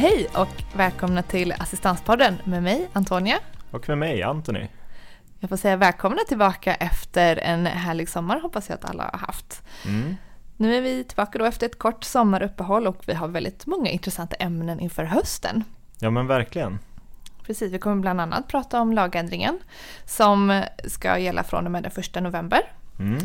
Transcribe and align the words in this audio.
Hej 0.00 0.26
och 0.34 0.62
välkomna 0.74 1.22
till 1.22 1.52
Assistanspodden 1.52 2.36
med 2.44 2.62
mig 2.62 2.88
Antonia. 2.92 3.38
Och 3.70 3.88
med 3.88 3.98
mig 3.98 4.22
Anthony. 4.22 4.66
Jag 5.40 5.50
får 5.50 5.56
säga 5.56 5.76
välkomna 5.76 6.18
tillbaka 6.28 6.74
efter 6.74 7.36
en 7.36 7.66
härlig 7.66 8.08
sommar 8.08 8.40
hoppas 8.40 8.68
jag 8.68 8.74
att 8.74 8.84
alla 8.84 9.02
har 9.12 9.18
haft. 9.18 9.62
Mm. 9.86 10.16
Nu 10.56 10.76
är 10.76 10.80
vi 10.80 11.04
tillbaka 11.04 11.38
då 11.38 11.44
efter 11.44 11.66
ett 11.66 11.78
kort 11.78 12.04
sommaruppehåll 12.04 12.86
och 12.86 13.02
vi 13.06 13.14
har 13.14 13.28
väldigt 13.28 13.66
många 13.66 13.90
intressanta 13.90 14.36
ämnen 14.36 14.80
inför 14.80 15.04
hösten. 15.04 15.64
Ja 15.98 16.10
men 16.10 16.26
verkligen. 16.26 16.78
Precis, 17.46 17.72
vi 17.72 17.78
kommer 17.78 17.96
bland 17.96 18.20
annat 18.20 18.48
prata 18.48 18.80
om 18.80 18.92
lagändringen 18.92 19.58
som 20.04 20.62
ska 20.86 21.18
gälla 21.18 21.44
från 21.44 21.66
och 21.66 21.72
med 21.72 21.82
den 21.82 21.92
1 21.96 22.22
november. 22.22 22.72
Mm. 22.98 23.18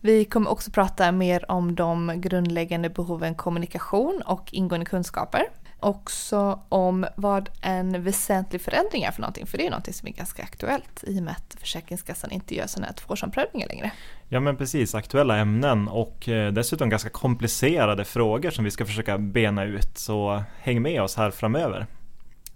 Vi 0.00 0.24
kommer 0.24 0.50
också 0.50 0.70
prata 0.70 1.12
mer 1.12 1.50
om 1.50 1.74
de 1.74 2.12
grundläggande 2.16 2.88
behoven 2.90 3.34
kommunikation 3.34 4.22
och 4.26 4.48
ingående 4.52 4.86
kunskaper. 4.86 5.42
Också 5.82 6.60
om 6.68 7.06
vad 7.16 7.48
en 7.62 8.04
väsentlig 8.04 8.60
förändring 8.60 9.02
är 9.02 9.10
för 9.10 9.20
någonting, 9.20 9.46
för 9.46 9.58
det 9.58 9.66
är 9.66 9.70
någonting 9.70 9.94
som 9.94 10.08
är 10.08 10.12
ganska 10.12 10.42
aktuellt 10.42 11.04
i 11.06 11.18
och 11.18 11.22
med 11.22 11.32
att 11.32 11.56
Försäkringskassan 11.60 12.30
inte 12.30 12.54
gör 12.54 12.66
sådana 12.66 12.86
här 12.86 12.94
tvåårsomprövningar 12.94 13.68
längre. 13.68 13.90
Ja 14.28 14.40
men 14.40 14.56
precis, 14.56 14.94
aktuella 14.94 15.36
ämnen 15.36 15.88
och 15.88 16.28
eh, 16.28 16.52
dessutom 16.52 16.88
ganska 16.88 17.10
komplicerade 17.10 18.04
frågor 18.04 18.50
som 18.50 18.64
vi 18.64 18.70
ska 18.70 18.86
försöka 18.86 19.18
bena 19.18 19.64
ut. 19.64 19.98
Så 19.98 20.44
häng 20.60 20.82
med 20.82 21.02
oss 21.02 21.16
här 21.16 21.30
framöver. 21.30 21.86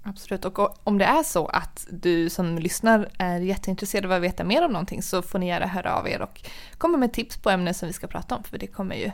Absolut, 0.06 0.45
och 0.45 0.86
om 0.86 0.98
det 0.98 1.05
är 1.05 1.22
så 1.22 1.47
att 1.47 1.86
du 1.91 2.30
som 2.30 2.59
lyssnar 2.59 3.09
är 3.19 3.41
jätteintresserad 3.41 4.05
av 4.05 4.12
att 4.12 4.22
veta 4.22 4.45
mer 4.45 4.64
om 4.64 4.72
någonting 4.72 5.02
så 5.02 5.22
får 5.22 5.38
ni 5.38 5.48
gärna 5.48 5.66
höra 5.66 5.95
av 5.95 6.09
er 6.09 6.22
och 6.22 6.41
komma 6.78 6.98
med 6.98 7.12
tips 7.12 7.36
på 7.36 7.50
ämnen 7.50 7.75
som 7.75 7.86
vi 7.86 7.92
ska 7.92 8.06
prata 8.06 8.36
om, 8.36 8.45
för 8.45 8.59
det 8.59 8.66
kommer 8.66 8.97
ju 8.97 9.11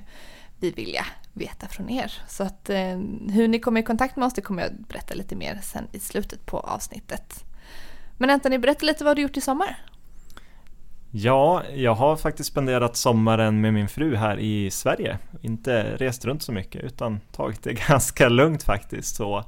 vi 0.61 0.71
vilja 0.71 1.07
veta 1.33 1.69
från 1.69 1.91
er. 1.91 2.13
Så 2.29 2.43
att 2.43 2.71
eh, 2.71 2.99
hur 3.31 3.49
ni 3.49 3.59
kommer 3.61 3.81
i 3.81 3.85
kontakt 3.85 4.17
med 4.17 4.27
oss 4.27 4.35
det 4.35 4.41
kommer 4.41 4.63
jag 4.63 4.73
berätta 4.73 5.15
lite 5.15 5.37
mer 5.37 5.59
sen 5.63 5.89
i 5.93 5.99
slutet 5.99 6.47
på 6.47 6.61
avsnittet. 6.61 7.45
Men 8.19 8.31
Anthony, 8.31 8.59
berätta 8.59 8.87
lite 8.87 9.05
vad 9.05 9.17
du 9.17 9.23
gjort 9.23 9.37
i 9.37 9.41
sommar. 9.41 9.77
Ja, 11.13 11.63
jag 11.75 11.95
har 11.95 12.17
faktiskt 12.17 12.51
spenderat 12.51 12.97
sommaren 12.97 13.61
med 13.61 13.75
min 13.75 13.89
fru 13.89 14.17
här 14.17 14.39
i 14.39 14.71
Sverige. 14.71 15.19
Inte 15.41 15.97
rest 15.97 16.25
runt 16.25 16.43
så 16.43 16.53
mycket 16.53 16.85
utan 16.85 17.21
tagit 17.33 17.63
det 17.63 17.73
ganska 17.89 18.29
lugnt 18.29 18.63
faktiskt. 18.63 19.17
Så 19.17 19.45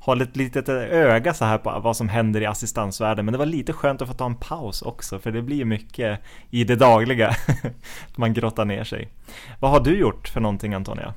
hållit 0.00 0.28
ett 0.28 0.36
litet 0.36 0.68
öga 0.68 1.34
så 1.34 1.44
här 1.44 1.58
på 1.58 1.80
vad 1.80 1.96
som 1.96 2.08
händer 2.08 2.40
i 2.40 2.46
assistansvärlden. 2.46 3.24
Men 3.24 3.32
det 3.32 3.38
var 3.38 3.46
lite 3.46 3.72
skönt 3.72 4.02
att 4.02 4.08
få 4.08 4.14
ta 4.14 4.26
en 4.26 4.34
paus 4.34 4.82
också 4.82 5.18
för 5.18 5.30
det 5.30 5.42
blir 5.42 5.64
mycket 5.64 6.20
i 6.50 6.64
det 6.64 6.76
dagliga. 6.76 7.36
Man 8.16 8.34
grottar 8.34 8.64
ner 8.64 8.84
sig. 8.84 9.08
Vad 9.60 9.70
har 9.70 9.80
du 9.80 9.98
gjort 9.98 10.28
för 10.28 10.40
någonting 10.40 10.74
Antonia? 10.74 11.14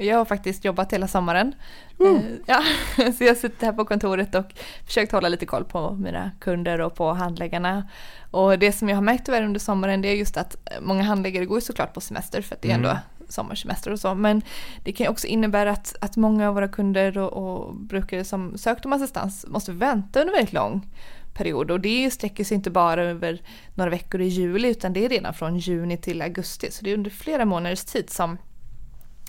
Jag 0.00 0.16
har 0.16 0.24
faktiskt 0.24 0.64
jobbat 0.64 0.92
hela 0.92 1.08
sommaren. 1.08 1.54
Uh. 2.00 2.20
Ja, 2.46 2.62
så 3.18 3.24
jag 3.24 3.36
sitter 3.36 3.66
här 3.66 3.72
på 3.72 3.84
kontoret 3.84 4.34
och 4.34 4.44
försökt 4.86 5.12
hålla 5.12 5.28
lite 5.28 5.46
koll 5.46 5.64
på 5.64 5.90
mina 5.90 6.30
kunder 6.40 6.80
och 6.80 6.94
på 6.94 7.12
handläggarna. 7.12 7.88
Och 8.30 8.58
det 8.58 8.72
som 8.72 8.88
jag 8.88 8.96
har 8.96 9.02
märkt 9.02 9.26
tyvärr 9.26 9.42
under 9.42 9.60
sommaren 9.60 10.02
det 10.02 10.08
är 10.08 10.14
just 10.14 10.36
att 10.36 10.56
många 10.80 11.02
handläggare 11.02 11.44
går 11.44 11.60
såklart 11.60 11.94
på 11.94 12.00
semester 12.00 12.42
för 12.42 12.54
att 12.54 12.62
det 12.62 12.70
är 12.70 12.74
ändå 12.74 12.88
mm 12.88 13.02
sommarsemester 13.28 13.90
och 13.90 14.00
så. 14.00 14.14
Men 14.14 14.42
det 14.84 14.92
kan 14.92 15.04
ju 15.04 15.10
också 15.10 15.26
innebära 15.26 15.70
att, 15.70 15.96
att 16.00 16.16
många 16.16 16.48
av 16.48 16.54
våra 16.54 16.68
kunder 16.68 17.18
och, 17.18 17.32
och 17.32 17.74
brukare 17.74 18.24
som 18.24 18.58
sökt 18.58 18.86
om 18.86 18.92
assistans 18.92 19.46
måste 19.48 19.72
vänta 19.72 20.20
under 20.20 20.32
väldigt 20.32 20.52
lång 20.52 20.86
period. 21.34 21.70
Och 21.70 21.80
det 21.80 22.10
sträcker 22.10 22.44
sig 22.44 22.54
inte 22.54 22.70
bara 22.70 23.02
över 23.02 23.42
några 23.74 23.90
veckor 23.90 24.20
i 24.20 24.28
juli 24.28 24.68
utan 24.68 24.92
det 24.92 25.04
är 25.04 25.08
redan 25.08 25.34
från 25.34 25.58
juni 25.58 25.96
till 25.96 26.22
augusti. 26.22 26.70
Så 26.70 26.84
det 26.84 26.90
är 26.90 26.94
under 26.94 27.10
flera 27.10 27.44
månaders 27.44 27.84
tid 27.84 28.10
som 28.10 28.38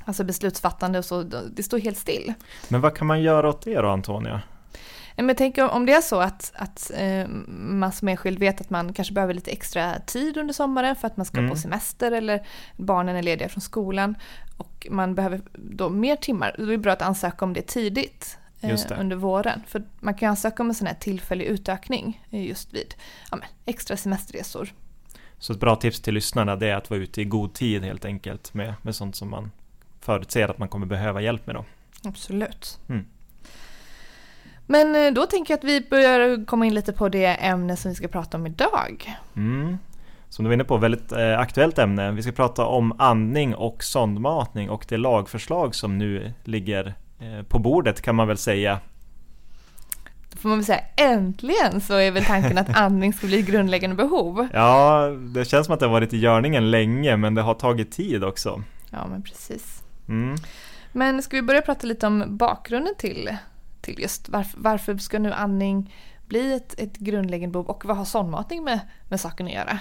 alltså 0.06 0.24
beslutsfattande 0.24 1.00
och 1.00 1.06
så, 1.06 1.24
det 1.56 1.64
står 1.64 1.80
helt 1.80 1.98
still. 1.98 2.34
Men 2.68 2.82
vad 2.82 2.96
kan 2.96 3.08
man 3.08 3.22
göra 3.22 3.50
åt 3.50 3.62
det 3.62 3.76
då 3.76 3.88
Antonia? 3.88 4.42
Men 5.22 5.28
jag 5.30 5.38
tänker 5.38 5.70
om 5.70 5.86
det 5.86 5.94
är 5.94 6.02
så 6.02 6.20
att, 6.20 6.52
att 6.56 6.92
eh, 6.96 7.28
man 7.48 7.92
som 7.92 8.08
enskild 8.08 8.40
vet 8.40 8.62
att 8.62 8.70
man 8.70 8.94
kanske 8.94 9.14
behöver 9.14 9.34
lite 9.34 9.52
extra 9.52 10.00
tid 10.00 10.38
under 10.38 10.54
sommaren 10.54 10.96
för 10.96 11.08
att 11.08 11.18
man 11.18 11.26
ska 11.26 11.38
mm. 11.38 11.50
på 11.50 11.56
semester 11.58 12.12
eller 12.12 12.48
barnen 12.78 13.16
är 13.16 13.24
lediga 13.24 13.50
från 13.50 13.62
skolan 13.62 14.18
och 14.58 14.88
man 14.92 15.16
behöver 15.16 15.42
då 15.54 15.90
mer 15.90 16.16
timmar, 16.16 16.56
då 16.58 16.64
är 16.64 16.68
det 16.68 16.78
bra 16.78 16.94
att 16.94 17.02
ansöka 17.02 17.46
om 17.46 17.54
det 17.54 17.62
tidigt 17.62 18.38
eh, 18.62 18.80
under 19.00 19.16
våren. 19.16 19.64
För 19.68 19.84
man 20.00 20.14
kan 20.14 20.30
ansöka 20.30 20.64
om 20.64 20.70
en 20.70 20.76
sån 20.76 20.88
här 20.88 20.98
tillfällig 21.00 21.46
utökning 21.46 22.26
just 22.30 22.74
vid 22.74 22.96
ja, 23.32 23.40
extra 23.66 23.98
semesterresor. 23.98 24.74
Så 25.38 25.54
ett 25.54 25.60
bra 25.60 25.76
tips 25.76 26.02
till 26.02 26.14
lyssnarna 26.14 26.56
det 26.56 26.68
är 26.68 26.76
att 26.76 26.90
vara 26.90 27.00
ute 27.00 27.22
i 27.22 27.26
god 27.26 27.54
tid 27.54 27.84
helt 27.84 28.06
enkelt 28.06 28.54
med, 28.54 28.74
med 28.82 28.96
sånt 28.96 29.16
som 29.16 29.30
man 29.30 29.52
förutser 30.02 30.48
att 30.48 30.58
man 30.58 30.68
kommer 30.68 30.86
behöva 30.86 31.22
hjälp 31.22 31.48
med 31.48 31.56
då. 31.56 31.66
Absolut. 32.04 32.80
Mm. 32.90 33.06
Men 34.72 34.96
eh, 34.96 35.14
då 35.14 35.26
tänker 35.26 35.54
jag 35.54 35.58
att 35.58 35.64
vi 35.64 35.82
börjar 35.90 36.46
komma 36.46 36.66
in 36.66 36.74
lite 36.74 36.94
på 36.94 37.10
det 37.10 37.26
ämne 37.26 37.76
som 37.76 37.90
vi 37.90 37.96
ska 37.96 38.08
prata 38.08 38.38
om 38.38 38.48
idag. 38.48 39.16
Mm. 39.36 39.78
Som 40.30 40.46
du 40.46 40.50
var 40.50 40.54
inne 40.54 40.64
på, 40.64 40.78
väldigt 40.78 41.12
eh, 41.12 41.40
aktuellt 41.40 41.80
ämne. 41.80 42.12
Vi 42.12 42.24
ska 42.24 42.32
prata 42.32 42.66
om 42.66 42.96
andning 43.00 43.56
och 43.56 43.84
sondmatning 43.84 44.70
och 44.70 44.86
det 44.90 44.98
lagförslag 44.98 45.76
som 45.76 45.98
nu 45.98 46.34
ligger 46.44 46.96
eh, 47.20 47.44
på 47.48 47.60
bordet 47.60 48.02
kan 48.02 48.16
man 48.16 48.28
väl 48.28 48.38
säga. 48.38 48.80
Då 50.32 50.38
får 50.38 50.50
man 50.50 50.58
väl 50.58 50.66
säga 50.66 50.84
äntligen 50.96 51.82
så 51.82 51.94
är 51.94 52.12
väl 52.12 52.26
tanken 52.26 52.58
att 52.58 52.70
andning 52.78 53.14
ska 53.14 53.28
bli 53.28 53.42
grundläggande 53.42 53.96
behov. 53.96 54.48
Ja, 54.54 55.06
det 55.34 55.46
känns 55.46 55.66
som 55.66 55.74
att 55.74 55.80
det 55.80 55.86
har 55.86 55.94
varit 55.94 56.14
i 56.14 56.18
görningen 56.18 56.72
länge 56.72 57.18
men 57.18 57.36
det 57.36 57.42
har 57.42 57.54
tagit 57.54 57.92
tid 57.92 58.24
också. 58.24 58.64
Ja, 58.90 59.08
men 59.08 59.24
precis. 59.24 59.84
Mm. 60.08 60.36
Men 60.92 61.24
ska 61.24 61.36
vi 61.36 61.42
börja 61.42 61.62
prata 61.62 61.88
lite 61.88 62.08
om 62.08 62.38
bakgrunden 62.38 62.96
till 62.98 63.30
till 63.82 64.00
just 64.00 64.30
varför, 64.30 64.60
varför 64.60 64.98
ska 64.98 65.20
nu 65.20 65.34
andning 65.34 65.94
bli 66.28 66.54
ett, 66.54 66.80
ett 66.80 66.98
grundläggande 66.98 67.52
behov 67.54 67.66
och 67.66 67.86
vad 67.86 67.98
har 67.98 68.06
sondmatning 68.06 68.64
med, 68.64 68.80
med 69.08 69.20
saken 69.20 69.46
att 69.46 69.54
göra? 69.54 69.80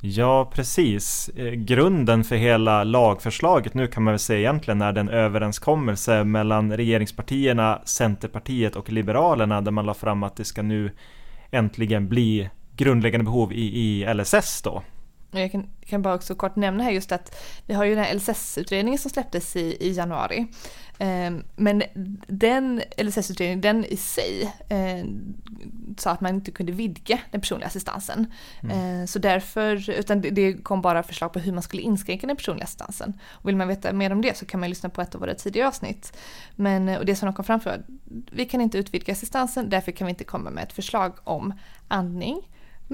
Ja, 0.00 0.50
precis. 0.54 1.28
Eh, 1.36 1.52
grunden 1.52 2.24
för 2.24 2.36
hela 2.36 2.84
lagförslaget 2.84 3.74
nu 3.74 3.86
kan 3.86 4.02
man 4.02 4.12
väl 4.12 4.18
säga 4.18 4.38
egentligen 4.38 4.82
är 4.82 4.92
den 4.92 5.08
överenskommelse 5.08 6.24
mellan 6.24 6.76
regeringspartierna, 6.76 7.82
Centerpartiet 7.84 8.76
och 8.76 8.92
Liberalerna 8.92 9.60
där 9.60 9.70
man 9.70 9.86
la 9.86 9.94
fram 9.94 10.22
att 10.22 10.36
det 10.36 10.44
ska 10.44 10.62
nu 10.62 10.90
äntligen 11.50 12.08
bli 12.08 12.50
grundläggande 12.76 13.24
behov 13.24 13.52
i, 13.52 13.80
i 13.80 14.14
LSS 14.14 14.62
då. 14.62 14.82
Jag 15.40 15.52
kan, 15.52 15.66
kan 15.86 16.02
bara 16.02 16.14
också 16.14 16.34
kort 16.34 16.56
nämna 16.56 16.84
här 16.84 16.90
just 16.90 17.12
att 17.12 17.36
vi 17.66 17.74
har 17.74 17.84
ju 17.84 17.94
den 17.94 18.04
här 18.04 18.14
LSS-utredningen 18.14 18.98
som 18.98 19.10
släpptes 19.10 19.56
i, 19.56 19.76
i 19.80 19.92
januari. 19.92 20.46
Ehm, 20.98 21.44
men 21.56 21.82
den 22.26 22.82
LSS-utredningen, 22.96 23.60
den 23.60 23.84
i 23.84 23.96
sig 23.96 24.54
eh, 24.68 25.06
sa 25.98 26.10
att 26.10 26.20
man 26.20 26.34
inte 26.34 26.50
kunde 26.50 26.72
vidga 26.72 27.18
den 27.30 27.40
personliga 27.40 27.66
assistansen. 27.66 28.32
Mm. 28.62 29.00
Eh, 29.00 29.06
så 29.06 29.18
därför, 29.18 29.90
utan 29.90 30.20
det 30.20 30.52
kom 30.52 30.82
bara 30.82 31.02
förslag 31.02 31.32
på 31.32 31.38
hur 31.38 31.52
man 31.52 31.62
skulle 31.62 31.82
inskränka 31.82 32.26
den 32.26 32.36
personliga 32.36 32.64
assistansen. 32.64 33.20
Och 33.30 33.48
vill 33.48 33.56
man 33.56 33.68
veta 33.68 33.92
mer 33.92 34.12
om 34.12 34.22
det 34.22 34.36
så 34.36 34.46
kan 34.46 34.60
man 34.60 34.68
lyssna 34.68 34.88
på 34.88 35.02
ett 35.02 35.14
av 35.14 35.20
våra 35.20 35.34
tidigare 35.34 35.68
avsnitt. 35.68 36.16
Men, 36.56 36.88
och 36.88 37.06
det 37.06 37.16
som 37.16 37.26
de 37.26 37.34
kom 37.34 37.44
fram 37.44 37.60
för, 37.60 37.82
vi 38.32 38.44
kan 38.44 38.60
inte 38.60 38.78
utvidga 38.78 39.12
assistansen, 39.12 39.70
därför 39.70 39.92
kan 39.92 40.06
vi 40.06 40.10
inte 40.10 40.24
komma 40.24 40.50
med 40.50 40.64
ett 40.64 40.72
förslag 40.72 41.12
om 41.24 41.54
andning. 41.88 42.48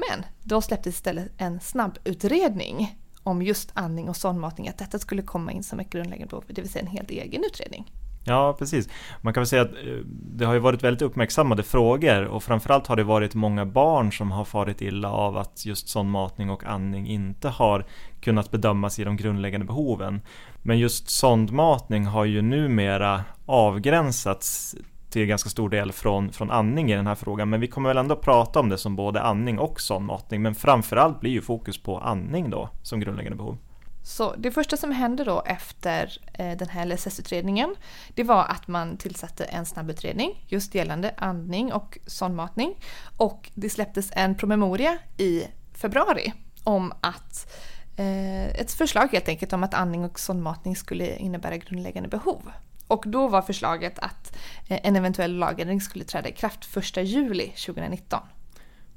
Men 0.09 0.25
då 0.43 0.61
släpptes 0.61 0.95
istället 0.95 1.33
en 1.37 1.61
snabbutredning 1.61 2.97
om 3.23 3.43
just 3.43 3.71
andning 3.75 4.09
och 4.09 4.17
sondmatning, 4.17 4.69
att 4.69 4.79
detta 4.79 4.99
skulle 4.99 5.23
komma 5.23 5.53
in 5.53 5.63
som 5.63 5.81
ett 5.81 5.91
grundläggande 5.91 6.31
behov, 6.31 6.45
det 6.49 6.63
vill 6.63 6.71
säga 6.71 6.85
en 6.85 6.91
helt 6.91 7.11
egen 7.11 7.45
utredning. 7.45 7.93
Ja, 8.25 8.57
precis. 8.59 8.89
Man 9.21 9.35
kan 9.35 9.41
väl 9.41 9.49
säga 9.49 9.63
att 9.63 9.73
eh, 9.73 9.95
det 10.07 10.45
har 10.45 10.55
ju 10.55 10.61
varit 10.61 10.85
väldigt 10.85 11.03
uppmärksammade 11.03 11.63
frågor 11.63 12.25
och 12.25 12.43
framförallt 12.43 12.87
har 12.87 12.97
det 12.97 13.05
varit 13.05 13.35
många 13.35 13.67
barn 13.67 14.13
som 14.13 14.31
har 14.31 14.45
farit 14.45 14.81
illa 14.81 15.11
av 15.11 15.37
att 15.37 15.67
just 15.67 15.89
sondmatning 15.89 16.51
och 16.51 16.65
andning 16.65 17.09
inte 17.09 17.49
har 17.49 17.87
kunnat 18.21 18.51
bedömas 18.51 18.99
i 18.99 19.05
de 19.05 19.17
grundläggande 19.17 19.67
behoven. 19.67 20.21
Men 20.63 20.79
just 20.79 21.11
sondmatning 21.11 22.07
har 22.07 22.25
ju 22.25 22.43
numera 22.43 23.25
avgränsats 23.47 24.77
till 25.11 25.27
ganska 25.27 25.51
stor 25.51 25.69
del 25.71 25.93
från, 25.93 26.33
från 26.33 26.51
andning 26.51 26.93
i 26.93 26.97
den 26.97 27.07
här 27.07 27.15
frågan. 27.15 27.51
Men 27.51 27.61
vi 27.61 27.67
kommer 27.67 27.91
väl 27.91 27.97
ändå 27.97 28.17
prata 28.17 28.61
om 28.61 28.69
det 28.69 28.79
som 28.79 28.97
både 28.97 29.23
andning 29.23 29.59
och 29.59 29.81
sondmatning. 29.81 30.43
Men 30.43 30.55
framförallt 30.55 31.21
blir 31.21 31.31
ju 31.31 31.41
fokus 31.41 31.83
på 31.83 31.99
andning 31.99 32.51
då 32.51 32.69
som 32.83 33.01
grundläggande 33.01 33.37
behov. 33.37 33.59
Så 34.03 34.35
det 34.39 34.51
första 34.51 34.77
som 34.77 34.93
hände 34.93 35.25
då 35.25 35.43
efter 35.47 36.19
eh, 36.33 36.57
den 36.57 36.69
här 36.69 36.87
LSS-utredningen 36.87 37.75
det 38.15 38.25
var 38.25 38.45
att 38.45 38.69
man 38.69 38.97
tillsatte 38.97 39.45
en 39.45 39.67
snabbutredning 39.67 40.45
just 40.49 40.75
gällande 40.75 41.15
andning 41.17 41.73
och 41.73 41.99
sondmatning. 42.07 42.75
Och 43.17 43.51
det 43.55 43.71
släpptes 43.71 44.11
en 44.13 44.35
promemoria 44.35 44.99
i 45.17 45.45
februari 45.75 46.33
om 46.65 46.93
att 47.01 47.53
eh, 47.97 48.47
ett 48.47 48.73
förslag 48.73 49.09
helt 49.13 49.29
enkelt 49.29 49.53
om 49.53 49.63
att 49.63 49.75
andning 49.75 50.05
och 50.05 50.21
sondmatning 50.21 50.77
skulle 50.77 51.17
innebära 51.17 51.57
grundläggande 51.57 52.09
behov. 52.09 52.43
Och 52.91 53.05
då 53.07 53.29
var 53.29 53.43
förslaget 53.43 53.99
att 53.99 54.37
eh, 54.69 54.79
en 54.83 54.97
eventuell 54.97 55.37
lagändring 55.37 55.81
skulle 55.81 56.05
träda 56.05 56.29
i 56.29 56.33
kraft 56.33 56.77
1 56.77 56.97
juli 56.97 57.47
2019. 57.47 58.21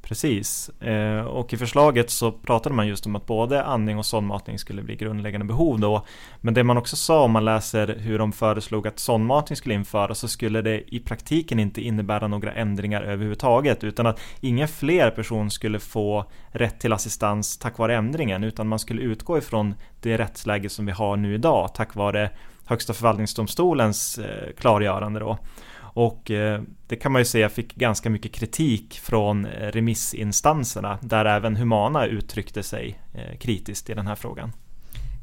Precis, 0.01 0.69
eh, 0.69 1.19
och 1.19 1.54
i 1.54 1.57
förslaget 1.57 2.10
så 2.10 2.31
pratade 2.31 2.75
man 2.75 2.88
just 2.88 3.06
om 3.06 3.16
att 3.16 3.25
både 3.25 3.63
andning 3.63 3.98
och 3.98 4.06
sondmatning 4.06 4.60
skulle 4.60 4.81
bli 4.81 4.95
grundläggande 4.95 5.45
behov 5.45 5.80
då. 5.80 6.06
Men 6.42 6.54
det 6.54 6.63
man 6.63 6.78
också 6.78 6.95
sa 6.95 7.24
om 7.24 7.31
man 7.31 7.45
läser 7.45 7.88
hur 7.88 8.19
de 8.19 8.31
föreslog 8.31 8.88
att 8.88 9.00
sondmatning 9.00 9.57
skulle 9.57 9.75
införas 9.75 10.19
så 10.19 10.28
skulle 10.28 10.62
det 10.62 10.96
i 10.96 11.00
praktiken 11.00 11.60
inte 11.60 11.81
innebära 11.81 12.28
några 12.28 12.54
ändringar 12.54 13.01
överhuvudtaget 13.01 13.84
utan 13.84 14.06
att 14.06 14.19
inga 14.39 14.68
fler 14.68 15.12
personer 15.12 15.50
skulle 15.50 15.80
få 15.80 16.25
rätt 16.51 16.80
till 16.80 16.94
assistans 16.94 17.57
tack 17.57 17.78
vare 17.78 17.96
ändringen 17.96 18.44
utan 18.44 18.68
man 18.68 18.80
skulle 18.80 19.01
utgå 19.01 19.38
ifrån 19.38 19.75
det 20.01 20.18
rättsläge 20.18 20.69
som 20.69 20.86
vi 20.86 20.92
har 20.92 21.18
nu 21.18 21.36
idag 21.36 21.74
tack 21.74 21.96
vare 21.96 22.30
Högsta 22.65 22.94
förvaltningsdomstolens 22.94 24.18
eh, 24.18 24.54
klargörande 24.57 25.19
då. 25.19 25.38
Och 25.75 26.31
eh, 26.31 26.62
det 26.88 26.95
kan 26.95 27.12
man 27.12 27.21
ju 27.21 27.25
säga 27.25 27.50
fick 27.50 27.75
ganska 27.75 28.10
mycket 28.10 28.31
kritik 28.31 29.00
från 29.00 29.45
eh, 29.45 29.68
remissinstanserna 29.71 31.00
där 31.01 31.25
även 31.25 31.56
Humana 31.56 32.06
uttryckte 32.06 32.63
sig 32.63 33.00
kritiskt 33.39 33.89
i 33.89 33.94
den 33.94 34.07
här 34.07 34.15
frågan. 34.15 34.51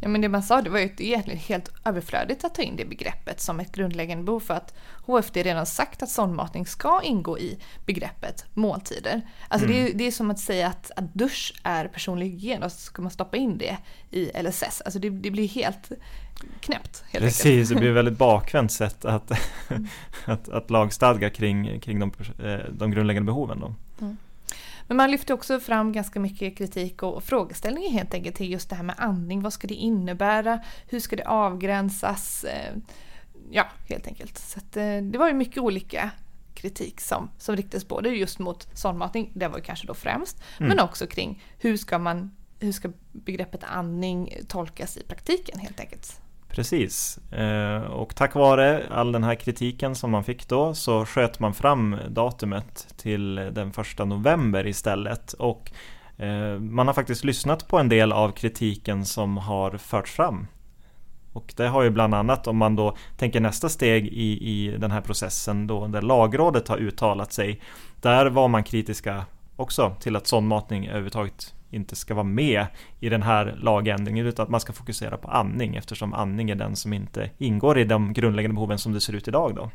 Ja 0.02 0.08
men 0.08 0.20
det 0.20 0.28
man 0.28 0.42
sa 0.42 0.62
det 0.62 0.70
var 0.70 0.78
ju 0.78 0.84
egentligen 0.98 1.40
helt 1.40 1.72
överflödigt 1.84 2.44
att 2.44 2.54
ta 2.54 2.62
in 2.62 2.76
det 2.76 2.84
begreppet 2.84 3.40
som 3.40 3.60
ett 3.60 3.72
grundläggande 3.72 4.24
behov 4.24 4.40
för 4.40 4.54
att 4.54 4.74
HFD 5.06 5.42
redan 5.42 5.66
sagt 5.66 6.02
att 6.02 6.10
sondmatning 6.10 6.66
ska 6.66 7.00
ingå 7.02 7.38
i 7.38 7.58
begreppet 7.86 8.44
måltider. 8.54 9.20
Alltså 9.48 9.68
mm. 9.68 9.84
det, 9.84 9.90
är, 9.90 9.94
det 9.94 10.06
är 10.06 10.10
som 10.10 10.30
att 10.30 10.38
säga 10.38 10.66
att, 10.68 10.90
att 10.96 11.14
dusch 11.14 11.54
är 11.62 11.88
personlig 11.88 12.26
hygien 12.26 12.62
och 12.62 12.72
så 12.72 12.78
ska 12.78 13.02
man 13.02 13.10
stoppa 13.10 13.36
in 13.36 13.58
det 13.58 13.76
i 14.10 14.42
LSS. 14.42 14.82
Alltså 14.84 14.98
det, 14.98 15.10
det 15.10 15.30
blir 15.30 15.48
helt 15.48 15.90
knäppt. 16.60 17.04
Helt 17.08 17.24
Precis, 17.24 17.46
enkelt. 17.46 17.68
det 17.68 17.74
blir 17.74 17.90
ett 17.90 17.96
väldigt 17.96 18.18
bakvänt 18.18 18.72
sätt 18.72 19.04
att, 19.04 19.30
mm. 19.68 19.86
att, 20.24 20.48
att 20.48 20.70
lagstadga 20.70 21.30
kring, 21.30 21.80
kring 21.80 21.98
de, 21.98 22.12
eh, 22.44 22.60
de 22.70 22.90
grundläggande 22.90 23.26
behoven. 23.26 23.60
Då. 23.60 23.74
Mm. 24.00 24.16
Men 24.86 24.96
man 24.96 25.10
lyfter 25.10 25.34
också 25.34 25.60
fram 25.60 25.92
ganska 25.92 26.20
mycket 26.20 26.58
kritik 26.58 27.02
och 27.02 27.24
frågeställningar 27.24 27.90
helt 27.90 28.14
enkelt 28.14 28.36
till 28.36 28.52
just 28.52 28.70
det 28.70 28.76
här 28.76 28.82
med 28.82 28.94
andning. 28.98 29.42
Vad 29.42 29.52
ska 29.52 29.66
det 29.66 29.74
innebära? 29.74 30.60
Hur 30.88 31.00
ska 31.00 31.16
det 31.16 31.24
avgränsas? 31.24 32.44
Eh, 32.44 32.76
ja, 33.50 33.66
helt 33.88 34.06
enkelt. 34.06 34.38
Så 34.38 34.80
eh, 34.80 35.02
det 35.02 35.18
var 35.18 35.28
ju 35.28 35.34
mycket 35.34 35.58
olika 35.58 36.10
kritik 36.54 37.00
som, 37.00 37.30
som 37.38 37.56
riktades 37.56 37.88
både 37.88 38.08
just 38.08 38.38
mot 38.38 38.68
sondmatning, 38.78 39.32
det 39.34 39.48
var 39.48 39.56
ju 39.56 39.64
kanske 39.64 39.86
då 39.86 39.94
främst, 39.94 40.42
mm. 40.58 40.68
men 40.68 40.80
också 40.80 41.06
kring 41.06 41.42
hur 41.58 41.76
ska 41.76 41.98
man 41.98 42.30
hur 42.60 42.72
ska 42.72 42.92
begreppet 43.12 43.64
andning 43.64 44.34
tolkas 44.48 44.96
i 44.96 45.02
praktiken 45.02 45.58
helt 45.58 45.80
enkelt? 45.80 46.20
Precis, 46.50 47.18
eh, 47.32 47.82
och 47.82 48.14
tack 48.16 48.34
vare 48.34 48.86
all 48.90 49.12
den 49.12 49.24
här 49.24 49.34
kritiken 49.34 49.94
som 49.94 50.10
man 50.10 50.24
fick 50.24 50.48
då 50.48 50.74
så 50.74 51.06
sköt 51.06 51.40
man 51.40 51.54
fram 51.54 51.96
datumet 52.08 52.94
till 52.96 53.34
den 53.34 53.72
första 53.72 54.04
november 54.04 54.66
istället 54.66 55.32
och 55.32 55.72
eh, 56.16 56.58
man 56.58 56.86
har 56.86 56.94
faktiskt 56.94 57.24
lyssnat 57.24 57.68
på 57.68 57.78
en 57.78 57.88
del 57.88 58.12
av 58.12 58.30
kritiken 58.32 59.04
som 59.04 59.36
har 59.36 59.70
förts 59.70 60.12
fram. 60.12 60.46
Och 61.32 61.54
det 61.56 61.68
har 61.68 61.82
ju 61.82 61.90
bland 61.90 62.14
annat 62.14 62.46
om 62.46 62.56
man 62.56 62.76
då 62.76 62.96
tänker 63.16 63.40
nästa 63.40 63.68
steg 63.68 64.06
i, 64.06 64.50
i 64.50 64.76
den 64.78 64.90
här 64.90 65.00
processen 65.00 65.66
då 65.66 65.86
där 65.86 66.02
lagrådet 66.02 66.68
har 66.68 66.78
uttalat 66.78 67.32
sig. 67.32 67.60
Där 68.00 68.26
var 68.26 68.48
man 68.48 68.64
kritiska 68.64 69.24
också 69.56 69.94
till 70.00 70.16
att 70.16 70.26
sondmatning 70.26 70.86
överhuvudtaget 70.86 71.54
inte 71.70 71.96
ska 71.96 72.14
vara 72.14 72.24
med 72.24 72.66
i 73.00 73.08
den 73.08 73.22
här 73.22 73.58
lagändringen 73.62 74.26
utan 74.26 74.42
att 74.42 74.50
man 74.50 74.60
ska 74.60 74.72
fokusera 74.72 75.16
på 75.16 75.28
andning 75.28 75.76
eftersom 75.76 76.14
andning 76.14 76.50
är 76.50 76.54
den 76.54 76.76
som 76.76 76.92
inte 76.92 77.30
ingår 77.38 77.78
i 77.78 77.84
de 77.84 78.12
grundläggande 78.12 78.54
behoven 78.54 78.78
som 78.78 78.92
det 78.92 79.00
ser 79.00 79.12
ut 79.12 79.28
idag 79.28 79.54
då. 79.54 79.70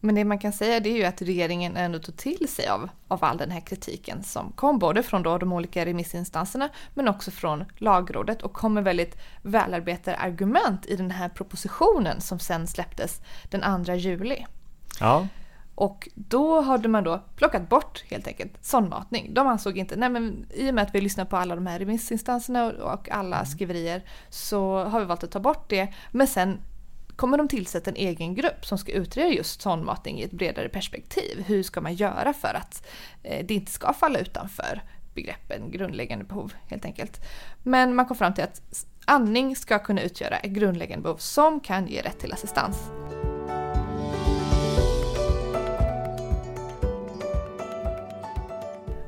Men 0.00 0.14
det 0.14 0.24
man 0.24 0.38
kan 0.38 0.52
säga 0.52 0.80
det 0.80 0.90
är 0.90 0.96
ju 0.96 1.04
att 1.04 1.22
regeringen 1.22 1.76
ändå 1.76 1.98
tog 1.98 2.16
till 2.16 2.48
sig 2.48 2.68
av, 2.68 2.88
av 3.08 3.24
all 3.24 3.36
den 3.36 3.50
här 3.50 3.60
kritiken 3.60 4.22
som 4.22 4.52
kom 4.52 4.78
både 4.78 5.02
från 5.02 5.22
då 5.22 5.38
de 5.38 5.52
olika 5.52 5.86
remissinstanserna 5.86 6.68
men 6.94 7.08
också 7.08 7.30
från 7.30 7.64
lagrådet 7.76 8.42
och 8.42 8.52
kom 8.52 8.74
med 8.74 8.84
väldigt 8.84 9.16
välarbetade 9.42 10.16
argument 10.16 10.86
i 10.86 10.96
den 10.96 11.10
här 11.10 11.28
propositionen 11.28 12.20
som 12.20 12.38
sen 12.38 12.66
släpptes 12.66 13.20
den 13.50 13.84
2 13.84 13.94
juli. 13.94 14.46
Ja. 15.00 15.26
Och 15.80 16.08
då 16.14 16.60
hade 16.60 16.88
man 16.88 17.04
då 17.04 17.22
plockat 17.36 17.68
bort 17.68 18.04
helt 18.10 18.26
enkelt 18.26 18.52
sondmatning. 18.60 19.34
De 19.34 19.46
ansåg 19.46 19.78
inte, 19.78 19.96
nej 19.96 20.08
men 20.08 20.46
i 20.54 20.70
och 20.70 20.74
med 20.74 20.84
att 20.84 20.94
vi 20.94 21.00
lyssnar 21.00 21.24
på 21.24 21.36
alla 21.36 21.54
de 21.54 21.66
här 21.66 21.78
remissinstanserna 21.78 22.72
och 22.72 23.10
alla 23.10 23.36
mm. 23.36 23.46
skriverier 23.46 24.02
så 24.30 24.84
har 24.84 25.00
vi 25.00 25.06
valt 25.06 25.24
att 25.24 25.30
ta 25.30 25.40
bort 25.40 25.70
det. 25.70 25.94
Men 26.10 26.26
sen 26.26 26.60
kommer 27.16 27.38
de 27.38 27.48
tillsätta 27.48 27.90
en 27.90 27.96
egen 27.96 28.34
grupp 28.34 28.66
som 28.66 28.78
ska 28.78 28.92
utreda 28.92 29.28
just 29.28 29.62
sondmatning 29.62 30.20
i 30.20 30.22
ett 30.22 30.30
bredare 30.30 30.68
perspektiv. 30.68 31.44
Hur 31.46 31.62
ska 31.62 31.80
man 31.80 31.94
göra 31.94 32.32
för 32.32 32.54
att 32.54 32.86
eh, 33.22 33.46
det 33.46 33.54
inte 33.54 33.72
ska 33.72 33.92
falla 33.92 34.18
utanför 34.18 34.82
begreppen 35.14 35.70
grundläggande 35.70 36.24
behov 36.24 36.52
helt 36.66 36.84
enkelt. 36.84 37.20
Men 37.62 37.94
man 37.94 38.06
kom 38.06 38.16
fram 38.16 38.34
till 38.34 38.44
att 38.44 38.86
andning 39.04 39.56
ska 39.56 39.78
kunna 39.78 40.02
utgöra 40.02 40.36
ett 40.36 40.50
grundläggande 40.50 41.02
behov 41.02 41.16
som 41.16 41.60
kan 41.60 41.86
ge 41.86 42.02
rätt 42.02 42.18
till 42.18 42.32
assistans. 42.32 42.90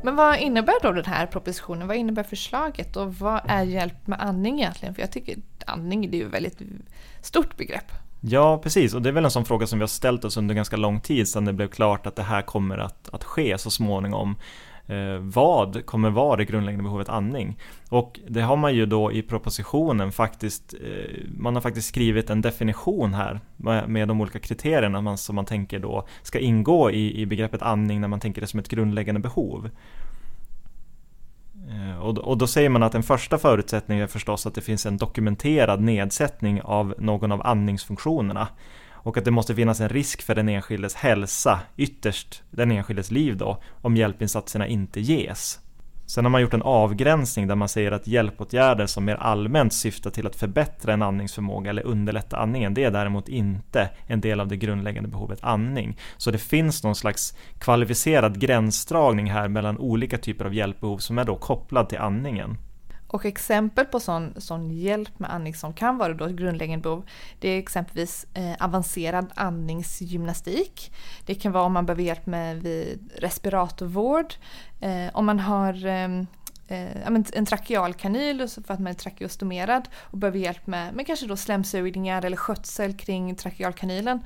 Men 0.03 0.17
vad 0.17 0.39
innebär 0.39 0.83
då 0.83 0.93
den 0.93 1.05
här 1.05 1.27
propositionen? 1.27 1.89
Vad 1.89 1.97
innebär 1.97 2.23
förslaget 2.23 2.97
och 2.97 3.15
vad 3.15 3.41
är 3.49 3.63
hjälp 3.63 4.07
med 4.07 4.21
andning 4.21 4.61
egentligen? 4.61 4.95
För 4.95 5.03
jag 5.03 5.13
tycker 5.13 5.37
andning 5.67 6.11
det 6.11 6.17
är 6.17 6.19
ju 6.19 6.27
ett 6.27 6.35
väldigt 6.35 6.59
stort 7.21 7.57
begrepp. 7.57 7.93
Ja, 8.21 8.59
precis. 8.59 8.95
Och 8.95 9.03
det 9.03 9.09
är 9.09 9.13
väl 9.13 9.25
en 9.25 9.31
sån 9.31 9.45
fråga 9.45 9.67
som 9.67 9.79
vi 9.79 9.83
har 9.83 9.89
ställt 9.89 10.25
oss 10.25 10.37
under 10.37 10.55
ganska 10.55 10.77
lång 10.77 11.01
tid 11.01 11.29
sedan 11.29 11.45
det 11.45 11.53
blev 11.53 11.69
klart 11.69 12.07
att 12.07 12.17
det 12.17 12.23
här 12.23 12.43
kommer 12.43 12.79
att, 12.79 13.09
att 13.13 13.25
ske 13.25 13.59
så 13.59 13.71
småningom. 13.71 14.37
Eh, 14.93 15.19
vad 15.19 15.87
kommer 15.87 16.11
vara 16.11 16.37
det 16.37 16.45
grundläggande 16.45 16.83
behovet 16.83 17.09
andning? 17.09 17.59
Och 17.89 18.21
det 18.29 18.41
har 18.41 18.57
man 18.57 18.75
ju 18.75 18.87
då 18.87 19.13
i 19.13 19.23
propositionen 19.23 20.13
faktiskt, 20.13 20.75
eh, 20.75 21.25
man 21.39 21.55
har 21.55 21.63
faktiskt 21.63 21.89
skrivit 21.89 22.31
en 22.31 22.41
definition 22.41 23.15
här 23.15 23.41
med, 23.57 23.89
med 23.89 24.09
de 24.09 24.21
olika 24.21 24.39
kriterierna 24.39 25.01
man, 25.01 25.19
som 25.19 25.37
man 25.37 25.45
tänker 25.45 25.79
då 25.79 26.07
ska 26.23 26.39
ingå 26.39 26.91
i, 26.91 27.21
i 27.21 27.27
begreppet 27.27 27.63
andning 27.63 28.01
när 28.01 28.09
man 28.09 28.21
tänker 28.21 28.41
det 28.41 28.47
som 28.47 28.61
ett 28.61 28.69
grundläggande 28.69 29.21
behov. 29.21 29.71
Eh, 31.71 31.99
och, 31.99 32.19
och 32.19 32.39
då 32.39 32.47
säger 32.47 32.69
man 32.69 32.83
att 32.83 32.95
en 32.95 33.03
första 33.03 33.39
förutsättning 33.39 33.99
är 33.99 34.07
förstås 34.07 34.47
att 34.47 34.55
det 34.55 34.61
finns 34.61 34.87
en 34.87 34.97
dokumenterad 34.97 35.81
nedsättning 35.81 36.63
av 36.63 36.95
någon 36.99 37.33
av 37.33 37.47
andningsfunktionerna 37.47 38.49
och 39.03 39.17
att 39.17 39.25
det 39.25 39.31
måste 39.31 39.55
finnas 39.55 39.81
en 39.81 39.89
risk 39.89 40.23
för 40.23 40.35
den 40.35 40.49
enskildes 40.49 40.95
hälsa, 40.95 41.61
ytterst 41.77 42.43
den 42.51 42.73
enskildes 42.73 43.11
liv 43.11 43.37
då, 43.37 43.63
om 43.81 43.97
hjälpinsatserna 43.97 44.67
inte 44.67 45.01
ges. 45.01 45.61
Sen 46.07 46.25
har 46.25 46.31
man 46.31 46.41
gjort 46.43 46.55
en 46.55 46.63
avgränsning 46.63 47.47
där 47.47 47.55
man 47.55 47.69
säger 47.69 47.93
att 47.93 48.07
hjälpåtgärder 48.07 48.87
som 48.87 49.05
mer 49.05 49.15
allmänt 49.15 49.73
syftar 49.73 50.11
till 50.11 50.27
att 50.27 50.37
förbättra 50.37 50.93
en 50.93 51.03
andningsförmåga 51.03 51.71
eller 51.71 51.87
underlätta 51.87 52.37
andningen, 52.37 52.75
det 52.75 52.85
är 52.85 52.91
däremot 52.91 53.29
inte 53.29 53.91
en 54.07 54.21
del 54.21 54.41
av 54.41 54.49
det 54.49 54.57
grundläggande 54.57 55.09
behovet 55.09 55.39
andning. 55.43 55.99
Så 56.17 56.31
det 56.31 56.39
finns 56.39 56.85
någon 56.85 56.95
slags 56.95 57.37
kvalificerad 57.59 58.41
gränsdragning 58.41 59.31
här 59.31 59.49
mellan 59.49 59.79
olika 59.79 60.19
typer 60.19 60.45
av 60.45 60.55
hjälpbehov 60.55 60.99
som 60.99 61.19
är 61.19 61.25
då 61.25 61.37
kopplad 61.37 61.89
till 61.89 61.99
andningen. 61.99 62.57
Och 63.13 63.25
exempel 63.25 63.87
på 63.87 64.01
sån, 64.01 64.35
sån 64.37 64.71
hjälp 64.71 65.19
med 65.19 65.35
andning 65.35 65.55
som 65.55 65.73
kan 65.73 65.99
vara 65.99 66.15
då 66.15 66.27
grundläggande 66.27 66.83
behov, 66.83 67.05
det 67.41 67.49
är 67.49 67.59
exempelvis 67.59 68.27
eh, 68.35 68.65
avancerad 68.65 69.33
andningsgymnastik. 69.35 70.93
Det 71.27 71.35
kan 71.35 71.53
vara 71.53 71.65
om 71.65 71.73
man 71.73 71.87
behöver 71.87 72.03
hjälp 72.03 72.27
med 72.27 72.63
vid 72.63 73.11
respiratorvård, 73.17 74.35
eh, 74.81 75.09
om 75.13 75.27
man 75.27 75.41
har 75.41 75.87
ehm, 75.87 76.27
eh, 76.69 77.07
en 77.33 77.47
trakealkanyl 77.47 78.49
för 78.49 78.75
att 78.75 78.81
man 78.81 78.87
är 78.87 78.95
trakeostomerad 78.95 79.89
och 79.95 80.19
behöver 80.19 80.39
hjälp 80.39 80.67
med, 80.67 80.95
med 80.95 81.07
kanske 81.07 81.27
då 81.27 81.37
slemsugningar 81.37 82.25
eller 82.25 82.37
skötsel 82.37 82.97
kring 82.97 83.37
trakealkanylen. 83.37 84.21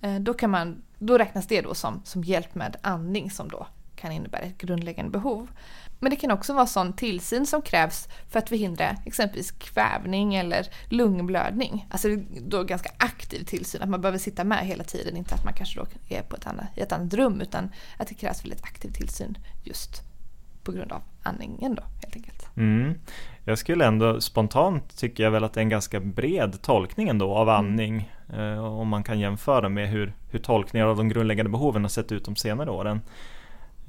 Eh, 0.00 0.14
då, 0.14 0.34
kan 0.34 0.50
man, 0.50 0.82
då 0.98 1.18
räknas 1.18 1.46
det 1.46 1.60
då 1.60 1.74
som, 1.74 2.02
som 2.04 2.24
hjälp 2.24 2.54
med 2.54 2.76
andning 2.82 3.30
som 3.30 3.48
då 3.48 3.66
kan 4.00 4.12
innebära 4.12 4.42
ett 4.42 4.58
grundläggande 4.58 5.10
behov. 5.10 5.48
Men 5.98 6.10
det 6.10 6.16
kan 6.16 6.30
också 6.30 6.52
vara 6.52 6.66
sån 6.66 6.92
tillsyn 6.92 7.46
som 7.46 7.62
krävs 7.62 8.08
för 8.28 8.38
att 8.38 8.48
förhindra 8.48 8.96
exempelvis 9.06 9.50
kvävning 9.50 10.34
eller 10.34 10.66
lungblödning. 10.88 11.86
Alltså 11.90 12.08
då 12.40 12.64
ganska 12.64 12.90
aktiv 12.98 13.44
tillsyn, 13.44 13.82
att 13.82 13.88
man 13.88 14.00
behöver 14.00 14.18
sitta 14.18 14.44
med 14.44 14.66
hela 14.66 14.84
tiden, 14.84 15.16
inte 15.16 15.34
att 15.34 15.44
man 15.44 15.54
kanske 15.54 15.80
då 15.80 15.86
är 16.08 16.22
på 16.22 16.36
ett 16.36 16.46
annat, 16.46 16.66
i 16.76 16.80
ett 16.80 16.92
annat 16.92 17.14
rum 17.14 17.40
utan 17.40 17.70
att 17.96 18.08
det 18.08 18.14
krävs 18.14 18.44
väldigt 18.44 18.64
aktiv 18.64 18.90
tillsyn 18.90 19.38
just 19.64 20.02
på 20.64 20.72
grund 20.72 20.92
av 20.92 21.02
andningen 21.22 21.74
då 21.74 21.82
helt 22.02 22.16
enkelt. 22.16 22.56
Mm. 22.56 22.94
Jag 23.44 23.58
skulle 23.58 23.86
ändå 23.86 24.20
spontant 24.20 24.96
tycker 24.96 25.22
jag 25.22 25.30
väl 25.30 25.44
att 25.44 25.52
det 25.52 25.60
är 25.60 25.62
en 25.62 25.68
ganska 25.68 26.00
bred 26.00 26.62
tolkning 26.62 27.08
ändå 27.08 27.34
av 27.34 27.48
mm. 27.48 27.58
andning 27.58 28.10
mm. 28.28 28.52
eh, 28.52 28.64
om 28.64 28.88
man 28.88 29.02
kan 29.02 29.20
jämföra 29.20 29.68
med 29.68 29.88
hur, 29.88 30.12
hur 30.30 30.38
tolkningar 30.38 30.86
av 30.86 30.96
de 30.96 31.08
grundläggande 31.08 31.50
behoven 31.50 31.82
har 31.82 31.88
sett 31.88 32.12
ut 32.12 32.24
de 32.24 32.36
senare 32.36 32.70
åren. 32.70 33.00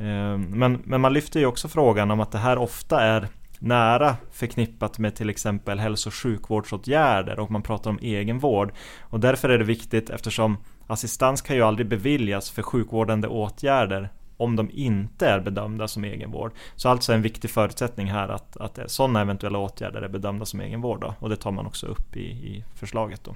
Ehm, 0.02 0.42
men, 0.42 0.82
men 0.84 1.02
man 1.02 1.14
lyfter 1.14 1.40
ju 1.40 1.46
också 1.46 1.68
frågan 1.68 2.12
om 2.12 2.20
att 2.20 2.32
det 2.32 2.38
här 2.38 2.58
ofta 2.58 3.02
är 3.02 3.28
nära 3.60 4.16
förknippat 4.32 5.00
med 5.00 5.16
till 5.16 5.30
exempel 5.30 5.80
hälso 5.80 6.10
och 6.10 6.14
sjukvårdsåtgärder 6.14 7.40
och 7.40 7.52
man 7.52 7.62
pratar 7.62 7.90
om 7.90 8.00
egenvård. 8.02 8.74
Och 9.02 9.20
därför 9.20 9.50
är 9.50 9.58
det 9.58 9.64
viktigt 9.64 10.10
eftersom 10.10 10.58
assistans 10.88 11.42
kan 11.42 11.56
ju 11.56 11.62
aldrig 11.62 11.88
beviljas 11.88 12.52
för 12.52 12.62
sjukvårdande 12.62 13.28
åtgärder 13.28 14.10
om 14.38 14.56
de 14.56 14.70
inte 14.72 15.28
är 15.28 15.40
bedömda 15.40 15.88
som 15.88 16.04
egenvård. 16.04 16.52
Så 16.76 16.90
alltså 16.90 17.14
en 17.14 17.22
viktig 17.22 17.50
förutsättning 17.50 18.08
här 18.08 18.30
att, 18.30 18.58
att 18.58 18.80
sådana 18.92 19.22
eventuella 19.22 19.60
åtgärder 19.60 20.02
är 20.02 20.10
bedömda 20.10 20.46
som 20.46 20.62
egenvård 20.62 21.02
då, 21.02 21.14
och 21.20 21.30
det 21.30 21.36
tar 21.36 21.52
man 21.52 21.66
också 21.66 21.88
upp 21.88 22.18
i, 22.18 22.22
i 22.22 22.64
förslaget. 22.76 23.24
Då. 23.24 23.36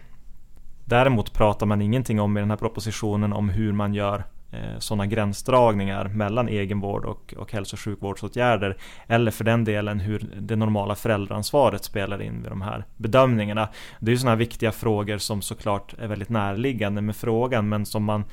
Däremot 0.86 1.34
pratar 1.34 1.65
man 1.65 1.81
ingenting 1.81 2.22
om 2.22 2.38
i 2.38 2.39
den 2.39 2.50
här 2.50 2.57
propositionen 2.57 3.34
om 3.34 3.50
hur 3.50 3.72
man 3.72 3.93
gör 3.93 4.24
Eh, 4.55 4.79
sådana 4.79 5.05
gränsdragningar 5.05 6.07
mellan 6.07 6.50
egenvård 6.50 7.05
och, 7.05 7.33
och 7.38 7.51
hälso 7.51 7.75
och 7.75 7.79
sjukvårdsåtgärder 7.79 8.77
eller 9.07 9.31
för 9.31 9.43
den 9.43 9.63
delen 9.63 10.00
hur 10.00 10.29
det 10.39 10.55
normala 10.55 10.95
föräldraansvaret 10.95 11.83
spelar 11.83 12.21
in 12.21 12.41
vid 12.41 12.51
de 12.51 12.62
här 12.62 12.85
bedömningarna. 12.97 13.69
Det 14.00 14.09
är 14.09 14.12
ju 14.12 14.17
sådana 14.17 14.35
viktiga 14.35 14.71
frågor 14.71 15.17
som 15.17 15.41
såklart 15.41 15.93
är 16.00 16.07
väldigt 16.07 16.29
närliggande 16.29 17.01
med 17.01 17.15
frågan 17.15 17.69
men 17.69 17.85
som 17.85 18.03
man 18.03 18.24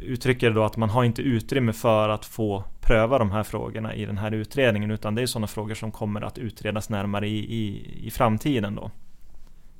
uttrycker 0.00 0.50
då 0.50 0.64
att 0.64 0.76
man 0.76 0.90
har 0.90 1.04
inte 1.04 1.22
utrymme 1.22 1.72
för 1.72 2.08
att 2.08 2.24
få 2.24 2.64
pröva 2.80 3.18
de 3.18 3.30
här 3.30 3.42
frågorna 3.42 3.94
i 3.94 4.04
den 4.04 4.18
här 4.18 4.30
utredningen 4.30 4.90
utan 4.90 5.14
det 5.14 5.22
är 5.22 5.26
sådana 5.26 5.46
frågor 5.46 5.74
som 5.74 5.92
kommer 5.92 6.20
att 6.20 6.38
utredas 6.38 6.88
närmare 6.88 7.28
i, 7.28 7.38
i, 7.38 7.90
i 8.06 8.10
framtiden 8.10 8.74
då. 8.74 8.90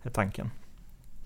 Är 0.02 0.10
tanken. 0.10 0.50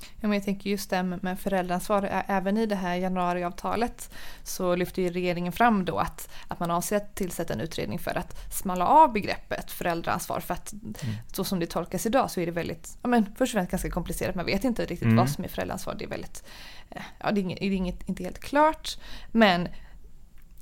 Ja, 0.01 0.29
men 0.29 0.33
jag 0.33 0.45
tänker 0.45 0.71
just 0.71 0.91
det 0.91 1.03
med 1.03 1.41
föräldraansvar, 1.41 2.25
även 2.27 2.57
i 2.57 2.67
det 2.67 2.75
här 2.75 2.95
januariavtalet 2.95 4.11
så 4.43 4.77
lyfter 4.77 5.03
ju 5.03 5.09
regeringen 5.09 5.53
fram 5.53 5.85
då 5.85 5.99
att, 5.99 6.31
att 6.49 6.61
man 6.61 6.71
avser 6.71 6.97
att 6.97 7.15
tillsätta 7.15 7.53
en 7.53 7.61
utredning 7.61 7.99
för 7.99 8.19
att 8.19 8.53
smala 8.55 8.87
av 8.87 9.13
begreppet 9.13 9.71
föräldraansvar 9.71 10.41
för 10.41 10.55
att 10.55 10.73
mm. 10.73 11.15
så 11.33 11.45
som 11.45 11.61
det 11.61 11.67
tolkas 11.67 12.07
idag 12.07 12.31
så 12.31 12.41
är 12.41 12.47
det 12.47 12.53
väldigt, 12.53 12.99
ja 13.03 13.09
men 13.09 13.25
först 13.25 13.55
och 13.55 13.59
främst 13.59 13.71
ganska 13.71 13.91
komplicerat, 13.91 14.35
man 14.35 14.47
vet 14.47 14.65
inte 14.65 14.83
riktigt 14.83 15.03
mm. 15.03 15.17
vad 15.17 15.31
som 15.31 15.45
är 15.45 15.49
föräldraansvar, 15.49 15.95
det 15.99 16.05
är 16.05 16.09
väldigt, 16.09 16.45
eh, 16.91 17.03
ja 17.19 17.33
det 17.33 17.41
är, 17.41 17.43
inget, 17.43 17.59
det 17.59 17.67
är 17.67 17.73
inget, 17.73 18.09
inte 18.09 18.23
helt 18.23 18.39
klart 18.39 18.99
men 19.33 19.69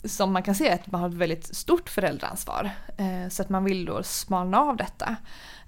som 0.04 0.32
man 0.32 0.42
kan 0.42 0.54
se 0.54 0.73
att 0.73 0.92
man 0.92 1.00
har 1.00 1.08
ett 1.08 1.14
väldigt 1.14 1.56
stort 1.56 1.88
föräldraansvar. 1.88 2.70
Eh, 2.96 3.28
så 3.30 3.42
att 3.42 3.49
man 3.49 3.64
vill 3.64 3.84
då 3.84 4.02
smalna 4.02 4.61
av 4.61 4.76
detta. 4.76 5.16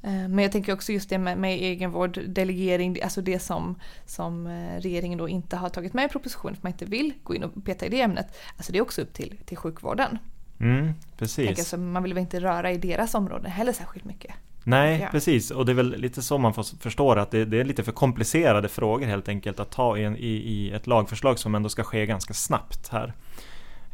Eh, 0.02 0.28
men 0.28 0.38
jag 0.38 0.52
tänker 0.52 0.72
också 0.72 0.92
just 0.92 1.10
det 1.10 1.18
med, 1.18 1.38
med 1.38 1.54
egenvård, 1.54 2.20
delegering, 2.26 3.02
alltså 3.02 3.20
det 3.20 3.38
som, 3.38 3.78
som 4.06 4.46
eh, 4.46 4.80
regeringen 4.80 5.18
då 5.18 5.28
inte 5.28 5.56
har 5.56 5.68
tagit 5.68 5.94
med 5.94 6.04
i 6.04 6.08
propositionen 6.08 6.56
för 6.56 6.62
man 6.62 6.72
inte 6.72 6.84
vill 6.84 7.12
gå 7.22 7.34
in 7.34 7.44
och 7.44 7.64
peta 7.64 7.86
i 7.86 7.88
det 7.88 8.00
ämnet. 8.00 8.38
Alltså 8.56 8.72
det 8.72 8.78
är 8.78 8.82
också 8.82 9.02
upp 9.02 9.12
till, 9.12 9.38
till 9.44 9.56
sjukvården. 9.56 10.18
Mm, 10.60 10.92
precis. 11.18 11.46
Tänker, 11.46 11.62
alltså, 11.62 11.76
man 11.76 12.02
vill 12.02 12.14
väl 12.14 12.20
inte 12.20 12.40
röra 12.40 12.72
i 12.72 12.78
deras 12.78 13.14
områden 13.14 13.50
heller 13.50 13.72
särskilt 13.72 14.04
mycket. 14.04 14.34
Nej, 14.68 15.00
ja. 15.00 15.08
precis. 15.10 15.50
Och 15.50 15.66
det 15.66 15.72
är 15.72 15.74
väl 15.74 15.96
lite 15.96 16.22
så 16.22 16.38
man 16.38 16.54
förstår 16.54 17.16
att 17.18 17.30
det, 17.30 17.44
det, 17.44 17.60
är 17.60 17.64
lite 17.64 17.82
för 17.82 17.92
komplicerade 17.92 18.68
frågor 18.68 19.06
helt 19.06 19.28
enkelt 19.28 19.60
att 19.60 19.70
ta 19.70 19.98
in 19.98 20.16
i, 20.16 20.26
i 20.26 20.70
ett 20.70 20.86
lagförslag 20.86 21.38
som 21.38 21.54
ändå 21.54 21.68
ska 21.68 21.82
ske 21.82 22.06
ganska 22.06 22.34
snabbt 22.34 22.88
här. 22.88 23.12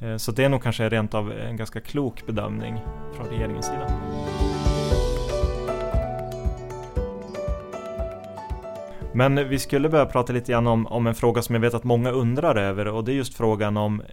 Eh, 0.03 0.17
så 0.17 0.33
det 0.33 0.45
är 0.45 0.49
nog 0.49 0.63
kanske 0.63 0.89
rent 0.89 1.15
av 1.15 1.33
en 1.33 1.57
ganska 1.57 1.81
klok 1.81 2.27
bedömning 2.27 2.81
från 3.17 3.27
regeringens 3.27 3.67
sida. 3.67 3.87
Men 9.15 9.49
vi 9.49 9.59
skulle 9.59 9.89
börja 9.89 10.07
prata 10.07 10.33
lite 10.33 10.53
grann 10.53 10.67
om, 10.67 10.87
om 10.87 11.07
en 11.07 11.15
fråga 11.15 11.43
som 11.43 11.55
jag 11.55 11.61
vet 11.61 11.75
att 11.75 11.85
många 11.85 12.11
undrar 12.11 12.57
över 12.57 12.89
och 12.89 13.05
det 13.05 13.13
är 13.13 13.15
just 13.15 13.35
frågan 13.35 13.77
om 13.77 14.01
eh, 14.01 14.07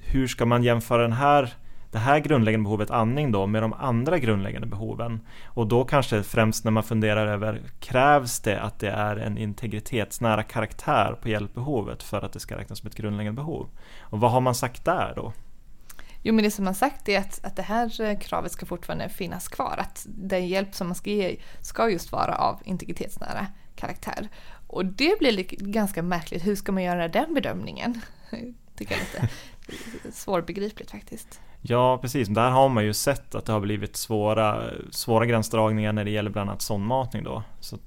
hur 0.00 0.26
ska 0.26 0.46
man 0.46 0.62
jämföra 0.62 1.02
den 1.02 1.12
här 1.12 1.54
det 1.92 1.98
här 1.98 2.18
grundläggande 2.18 2.64
behovet 2.64 2.90
andning 2.90 3.32
då 3.32 3.46
med 3.46 3.62
de 3.62 3.72
andra 3.72 4.18
grundläggande 4.18 4.66
behoven. 4.66 5.20
Och 5.44 5.66
då 5.66 5.84
kanske 5.84 6.22
främst 6.22 6.64
när 6.64 6.70
man 6.70 6.82
funderar 6.82 7.26
över 7.26 7.62
krävs 7.80 8.40
det 8.40 8.60
att 8.60 8.78
det 8.78 8.90
är 8.90 9.16
en 9.16 9.38
integritetsnära 9.38 10.42
karaktär 10.42 11.16
på 11.22 11.28
hjälpbehovet 11.28 12.02
för 12.02 12.22
att 12.22 12.32
det 12.32 12.40
ska 12.40 12.56
räknas 12.56 12.78
som 12.78 12.88
ett 12.88 12.96
grundläggande 12.96 13.42
behov? 13.42 13.68
Och 14.00 14.20
vad 14.20 14.30
har 14.30 14.40
man 14.40 14.54
sagt 14.54 14.84
där 14.84 15.12
då? 15.16 15.32
Jo 16.22 16.34
men 16.34 16.44
det 16.44 16.50
som 16.50 16.64
man 16.64 16.74
sagt 16.74 17.08
är 17.08 17.18
att, 17.18 17.44
att 17.44 17.56
det 17.56 17.62
här 17.62 18.00
eh, 18.00 18.18
kravet 18.18 18.52
ska 18.52 18.66
fortfarande 18.66 19.08
finnas 19.08 19.48
kvar. 19.48 19.74
Att 19.78 20.06
den 20.08 20.48
hjälp 20.48 20.74
som 20.74 20.86
man 20.86 20.94
ska 20.94 21.10
ge 21.10 21.36
ska 21.60 21.90
just 21.90 22.12
vara 22.12 22.34
av 22.34 22.60
integritetsnära 22.64 23.46
karaktär. 23.76 24.28
Och 24.66 24.86
det 24.86 25.18
blir 25.18 25.44
ganska 25.72 26.02
märkligt. 26.02 26.46
Hur 26.46 26.56
ska 26.56 26.72
man 26.72 26.82
göra 26.82 27.08
den 27.08 27.34
bedömningen? 27.34 28.00
Tycker 28.76 28.94
jag 28.94 29.00
lite 29.00 29.28
svårbegripligt 30.12 30.90
faktiskt. 30.90 31.40
Ja, 31.64 31.98
precis. 31.98 32.28
Där 32.28 32.50
har 32.50 32.68
man 32.68 32.84
ju 32.84 32.92
sett 32.92 33.34
att 33.34 33.44
det 33.44 33.52
har 33.52 33.60
blivit 33.60 33.96
svåra, 33.96 34.70
svåra 34.90 35.26
gränsdragningar 35.26 35.92
när 35.92 36.04
det 36.04 36.10
gäller 36.10 36.30
bland 36.30 36.50
annat 36.50 36.62
sondmatning 36.62 37.24
då. 37.24 37.42
Så 37.60 37.78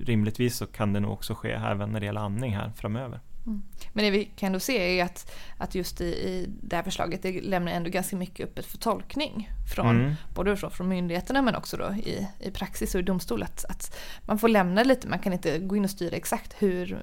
rimligtvis 0.00 0.56
så 0.56 0.66
kan 0.66 0.92
det 0.92 1.00
nog 1.00 1.12
också 1.12 1.34
ske 1.34 1.50
även 1.50 1.90
när 1.90 2.00
det 2.00 2.06
gäller 2.06 2.20
andning 2.20 2.56
här 2.56 2.72
framöver. 2.76 3.20
Mm. 3.46 3.62
Men 3.92 4.04
det 4.04 4.10
vi 4.10 4.24
kan 4.24 4.52
då 4.52 4.60
se 4.60 5.00
är 5.00 5.04
att, 5.04 5.32
att 5.58 5.74
just 5.74 6.00
i, 6.00 6.04
i 6.04 6.46
det 6.62 6.76
här 6.76 6.82
förslaget 6.82 7.22
det 7.22 7.40
lämnar 7.40 7.72
ändå 7.72 7.90
ganska 7.90 8.16
mycket 8.16 8.48
öppet 8.48 8.66
för 8.66 8.78
tolkning. 8.78 9.50
Från, 9.74 10.00
mm. 10.00 10.14
Både 10.34 10.56
från, 10.56 10.70
från 10.70 10.88
myndigheterna 10.88 11.42
men 11.42 11.54
också 11.54 11.76
då 11.76 11.94
i, 11.94 12.28
i 12.40 12.50
praxis 12.50 12.94
och 12.94 13.00
i 13.00 13.04
domstol. 13.04 13.42
Att, 13.42 13.64
att 13.64 13.96
man 14.26 14.38
får 14.38 14.48
lämna 14.48 14.82
lite, 14.82 15.08
man 15.08 15.18
kan 15.18 15.32
inte 15.32 15.58
gå 15.58 15.76
in 15.76 15.84
och 15.84 15.90
styra 15.90 16.16
exakt 16.16 16.54
hur 16.58 17.02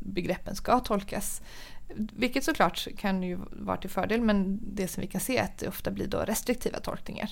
begreppen 0.00 0.56
ska 0.56 0.80
tolkas. 0.80 1.42
Vilket 1.96 2.44
såklart 2.44 2.88
kan 2.98 3.22
ju 3.22 3.38
vara 3.52 3.76
till 3.76 3.90
fördel 3.90 4.20
men 4.20 4.60
det 4.62 4.88
som 4.88 5.00
vi 5.00 5.06
kan 5.06 5.20
se 5.20 5.36
är 5.36 5.44
att 5.44 5.58
det 5.58 5.68
ofta 5.68 5.90
blir 5.90 6.06
då 6.06 6.18
restriktiva 6.18 6.80
tolkningar. 6.80 7.30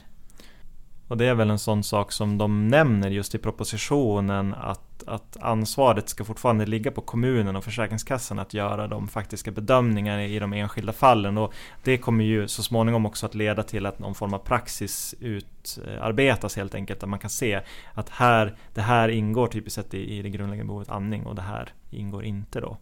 Och 1.13 1.19
det 1.19 1.27
är 1.27 1.35
väl 1.35 1.51
en 1.51 1.59
sån 1.59 1.83
sak 1.83 2.13
som 2.13 2.39
de 2.39 2.69
nämner 2.69 3.11
just 3.11 3.35
i 3.35 3.39
propositionen 3.39 4.55
att, 4.55 5.03
att 5.07 5.37
ansvaret 5.41 6.09
ska 6.09 6.25
fortfarande 6.25 6.67
ligga 6.67 6.91
på 6.91 7.01
kommunen 7.01 7.57
och 7.57 7.65
Försäkringskassan 7.65 8.39
att 8.39 8.55
göra 8.55 8.89
de 8.89 9.09
faktiska 9.09 9.51
bedömningarna 9.51 10.25
i 10.25 10.39
de 10.39 10.53
enskilda 10.53 10.93
fallen. 10.93 11.39
Och 11.39 11.55
det 11.85 11.99
kommer 11.99 12.25
ju 12.25 12.49
så 12.49 12.63
småningom 12.63 13.07
också 13.07 13.27
att 13.27 13.35
leda 13.35 13.63
till 13.63 13.87
att 13.87 13.99
någon 13.99 14.15
form 14.15 14.35
av 14.35 14.39
praxis 14.39 15.15
utarbetas 15.21 16.57
helt 16.57 16.75
enkelt. 16.75 17.01
Där 17.01 17.07
man 17.07 17.19
kan 17.19 17.31
se 17.31 17.61
att 17.95 18.09
här, 18.09 18.57
det 18.75 18.83
här 18.83 19.09
ingår 19.09 19.47
typiskt 19.47 19.75
sett 19.75 19.95
i, 19.95 20.19
i 20.19 20.23
det 20.23 20.31
grundläggande 20.31 20.69
behovet 20.69 20.89
andning 20.91 21.27
och 21.27 21.35
det 21.35 21.43
här 21.43 21.73
ingår 21.91 22.25
inte 22.25 22.61
då. 22.61 22.77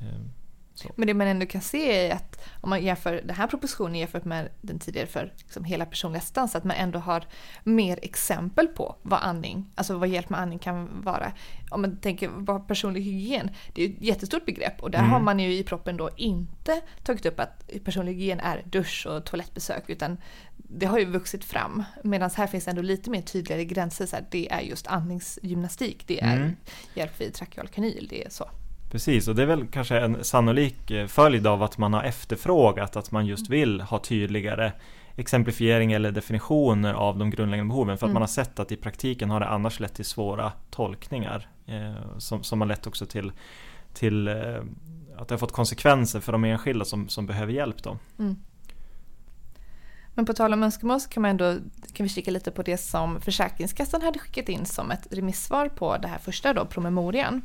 Ehm. 0.00 0.30
Så. 0.78 0.92
Men 0.96 1.06
det 1.06 1.14
man 1.14 1.26
ändå 1.26 1.46
kan 1.46 1.60
se 1.60 2.06
är 2.06 2.14
att 2.14 2.44
om 2.60 2.70
man 2.70 2.82
jämför 2.82 3.22
den 3.24 3.36
här 3.36 3.46
propositionen 3.46 3.94
jämfört 3.94 4.24
med 4.24 4.48
den 4.60 4.78
tidigare 4.78 5.06
för 5.06 5.32
liksom 5.38 5.64
hela 5.64 5.86
personliga 5.86 6.18
assistans, 6.18 6.56
att 6.56 6.64
man 6.64 6.76
ändå 6.76 6.98
har 6.98 7.26
mer 7.64 7.98
exempel 8.02 8.66
på 8.66 8.96
vad 9.02 9.20
andning, 9.22 9.70
alltså 9.74 9.98
vad 9.98 10.08
hjälp 10.08 10.30
med 10.30 10.40
andning 10.40 10.58
kan 10.58 11.02
vara. 11.02 11.32
Om 11.70 11.82
man 11.82 11.96
tänker 11.96 12.28
vad 12.28 12.68
personlig 12.68 13.02
hygien, 13.02 13.50
det 13.74 13.84
är 13.84 13.88
ett 13.88 14.02
jättestort 14.02 14.46
begrepp 14.46 14.82
och 14.82 14.90
där 14.90 14.98
mm. 14.98 15.10
har 15.10 15.20
man 15.20 15.38
ju 15.38 15.54
i 15.54 15.64
proppen 15.64 15.96
då 15.96 16.10
inte 16.16 16.80
tagit 17.02 17.26
upp 17.26 17.40
att 17.40 17.70
personlig 17.84 18.12
hygien 18.12 18.40
är 18.40 18.62
dusch 18.64 19.06
och 19.06 19.24
toalettbesök 19.24 19.90
utan 19.90 20.16
det 20.56 20.86
har 20.86 20.98
ju 20.98 21.04
vuxit 21.04 21.44
fram. 21.44 21.84
Medan 22.04 22.30
här 22.34 22.46
finns 22.46 22.68
ändå 22.68 22.82
lite 22.82 23.10
mer 23.10 23.22
tydligare 23.22 23.64
gränser, 23.64 24.06
så 24.06 24.16
här, 24.16 24.26
det 24.30 24.52
är 24.52 24.60
just 24.60 24.86
andningsgymnastik, 24.86 26.04
det 26.06 26.20
är 26.20 26.36
mm. 26.36 26.56
hjälp 26.94 27.20
vid 27.20 27.34
trakeal 27.34 27.68
kanyl, 27.68 28.06
det 28.10 28.24
är 28.24 28.30
så. 28.30 28.50
Precis, 28.90 29.28
och 29.28 29.34
det 29.34 29.42
är 29.42 29.46
väl 29.46 29.66
kanske 29.66 29.98
en 29.98 30.24
sannolik 30.24 30.90
eh, 30.90 31.06
följd 31.06 31.46
av 31.46 31.62
att 31.62 31.78
man 31.78 31.92
har 31.94 32.02
efterfrågat 32.02 32.96
att 32.96 33.10
man 33.10 33.26
just 33.26 33.48
mm. 33.48 33.60
vill 33.60 33.80
ha 33.80 33.98
tydligare 33.98 34.72
exemplifiering 35.16 35.92
eller 35.92 36.12
definitioner 36.12 36.94
av 36.94 37.18
de 37.18 37.30
grundläggande 37.30 37.68
behoven. 37.68 37.98
För 37.98 38.06
att 38.06 38.10
mm. 38.10 38.14
man 38.14 38.22
har 38.22 38.26
sett 38.26 38.58
att 38.58 38.72
i 38.72 38.76
praktiken 38.76 39.30
har 39.30 39.40
det 39.40 39.48
annars 39.48 39.80
lett 39.80 39.94
till 39.94 40.04
svåra 40.04 40.52
tolkningar. 40.70 41.48
Eh, 41.66 42.18
som, 42.18 42.42
som 42.42 42.60
har 42.60 42.68
lett 42.68 42.86
också 42.86 43.06
till, 43.06 43.32
till 43.94 44.28
eh, 44.28 44.34
att 45.16 45.28
det 45.28 45.34
har 45.34 45.38
fått 45.38 45.52
konsekvenser 45.52 46.20
för 46.20 46.32
de 46.32 46.44
enskilda 46.44 46.84
som, 46.84 47.08
som 47.08 47.26
behöver 47.26 47.52
hjälp. 47.52 47.82
Då. 47.82 47.98
Mm. 48.18 48.36
Men 50.18 50.26
på 50.26 50.32
tal 50.32 50.52
om 50.52 50.62
önskemål 50.62 51.00
så 51.00 51.08
kan, 51.08 51.22
man 51.22 51.30
ändå, 51.30 51.54
kan 51.92 52.04
vi 52.04 52.08
kika 52.08 52.30
lite 52.30 52.50
på 52.50 52.62
det 52.62 52.78
som 52.78 53.20
Försäkringskassan 53.20 54.02
hade 54.02 54.18
skickat 54.18 54.48
in 54.48 54.66
som 54.66 54.90
ett 54.90 55.06
remissvar 55.10 55.68
på 55.68 55.96
det 55.96 56.08
här 56.08 56.18
första 56.18 56.52
då, 56.52 56.64
promemorian. 56.64 57.42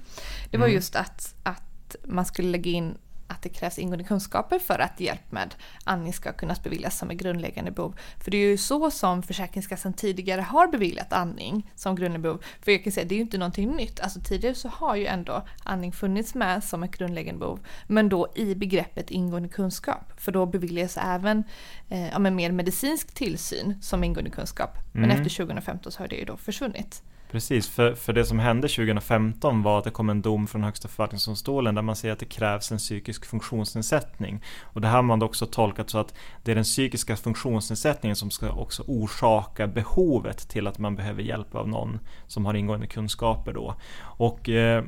Det 0.52 0.58
var 0.58 0.66
mm. 0.66 0.76
just 0.76 0.96
att, 0.96 1.36
att 1.44 1.96
man 2.04 2.26
skulle 2.26 2.48
lägga 2.48 2.72
in 2.72 2.98
att 3.34 3.42
det 3.42 3.50
krävs 3.50 3.80
ingående 3.80 4.04
kunskaper 4.04 4.60
för 4.60 4.80
att 4.80 5.00
hjälp 5.00 5.32
med 5.32 5.56
andning 5.84 6.14
ska 6.14 6.34
kunna 6.34 6.56
beviljas 6.64 6.98
som 6.98 7.10
ett 7.10 7.18
grundläggande 7.18 7.72
behov. 7.72 7.96
För 8.24 8.32
det 8.32 8.38
är 8.38 8.48
ju 8.48 8.58
så 8.58 8.92
som 8.92 9.24
Försäkringskassan 9.24 9.94
tidigare 9.94 10.42
har 10.42 10.68
beviljat 10.68 11.14
andning 11.14 11.72
som 11.76 11.96
grundläggande 11.96 12.28
behov. 12.28 12.44
För 12.62 12.72
jag 12.72 12.84
kan 12.84 12.94
säga, 12.94 13.06
det 13.06 13.16
är 13.16 13.18
ju 13.18 13.22
inte 13.22 13.38
någonting 13.38 13.72
nytt. 13.72 14.00
Alltså 14.00 14.20
tidigare 14.20 14.56
så 14.56 14.68
har 14.68 14.96
ju 14.96 15.06
ändå 15.06 15.44
andning 15.64 15.92
funnits 15.92 16.36
med 16.36 16.64
som 16.64 16.84
ett 16.84 16.98
grundläggande 16.98 17.40
behov. 17.40 17.60
Men 17.88 18.10
då 18.10 18.28
i 18.36 18.56
begreppet 18.56 19.12
ingående 19.12 19.50
kunskap. 19.50 20.14
För 20.18 20.32
då 20.32 20.46
beviljas 20.46 20.98
även 20.98 21.44
eh, 21.90 22.10
ja, 22.10 22.20
mer 22.20 22.52
medicinsk 22.52 23.14
tillsyn 23.14 23.78
som 23.82 24.04
ingående 24.04 24.32
kunskap. 24.32 24.78
Men 24.92 25.04
mm. 25.04 25.18
efter 25.18 25.46
2015 25.46 25.92
så 25.92 26.04
har 26.04 26.08
det 26.08 26.16
ju 26.16 26.26
då 26.26 26.38
försvunnit. 26.38 27.04
Precis, 27.34 27.70
för, 27.70 27.96
för 27.96 28.14
det 28.14 28.26
som 28.26 28.40
hände 28.40 28.68
2015 28.68 29.64
var 29.64 29.78
att 29.78 29.84
det 29.84 29.92
kom 29.92 30.10
en 30.10 30.22
dom 30.22 30.48
från 30.48 30.64
Högsta 30.64 30.88
förvaltningsdomstolen 30.88 31.76
där 31.76 31.82
man 31.82 31.96
säger 31.96 32.14
att 32.14 32.20
det 32.20 32.26
krävs 32.26 32.72
en 32.72 32.78
psykisk 32.78 33.26
funktionsnedsättning. 33.26 34.44
Och 34.64 34.82
det 34.82 34.88
här 34.88 34.96
har 34.96 35.04
man 35.04 35.24
också 35.24 35.46
tolkat 35.46 35.90
så 35.90 35.98
att 35.98 36.14
det 36.44 36.52
är 36.52 36.56
den 36.56 36.64
psykiska 36.64 37.16
funktionsnedsättningen 37.16 38.16
som 38.16 38.32
ska 38.32 38.52
också 38.52 38.84
orsaka 38.88 39.68
behovet 39.68 40.50
till 40.50 40.68
att 40.68 40.80
man 40.80 40.96
behöver 40.96 41.24
hjälp 41.24 41.56
av 41.56 41.68
någon 41.70 42.00
som 42.28 42.46
har 42.46 42.54
ingående 42.54 42.88
kunskaper 42.88 43.54
då. 43.54 43.76
Och 44.02 44.50
eh, 44.50 44.84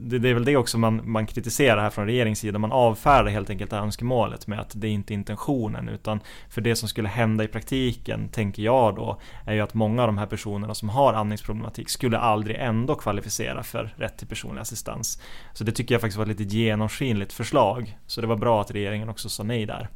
det, 0.00 0.18
det, 0.18 0.28
är 0.28 0.34
väl 0.34 0.44
det 0.44 0.56
också 0.56 0.78
man, 0.78 1.00
man 1.04 1.26
kritiserar 1.26 1.82
här 1.82 1.90
från 1.90 2.06
regeringens 2.06 2.38
sida. 2.38 2.58
Man 2.58 2.72
avfärdar 2.72 3.30
helt 3.30 3.50
enkelt 3.50 3.72
önskemålet 3.72 4.46
med 4.46 4.60
att 4.60 4.72
det 4.74 4.86
är 4.86 4.92
inte 4.92 5.14
intentionen 5.14 5.88
utan 5.88 6.20
för 6.48 6.60
det 6.60 6.76
som 6.76 6.88
skulle 6.88 7.08
hända 7.08 7.44
i 7.44 7.48
praktiken, 7.48 8.28
tänker 8.28 8.62
jag 8.62 8.94
då, 8.94 9.20
är 9.46 9.54
ju 9.54 9.60
att 9.60 9.74
många 9.74 10.02
av 10.02 10.08
de 10.08 10.18
här 10.18 10.26
personerna 10.26 10.74
som 10.74 10.88
har 10.88 11.12
andningsproblematik 11.12 11.89
skulle 11.90 12.18
aldrig 12.18 12.56
ändå 12.56 12.94
kvalificera 12.94 13.62
för 13.62 13.94
rätt 13.96 14.18
till 14.18 14.28
personlig 14.28 14.60
assistans. 14.60 15.22
Så 15.52 15.64
det 15.64 15.72
tycker 15.72 15.94
jag 15.94 16.00
faktiskt 16.00 16.18
var 16.18 16.24
ett 16.24 16.38
lite 16.38 16.56
genomskinligt 16.56 17.32
förslag. 17.32 17.98
Så 18.06 18.20
det 18.20 18.26
var 18.26 18.36
bra 18.36 18.60
att 18.60 18.70
regeringen 18.70 19.08
också 19.08 19.28
sa 19.28 19.42
nej 19.42 19.66
där. 19.66 19.88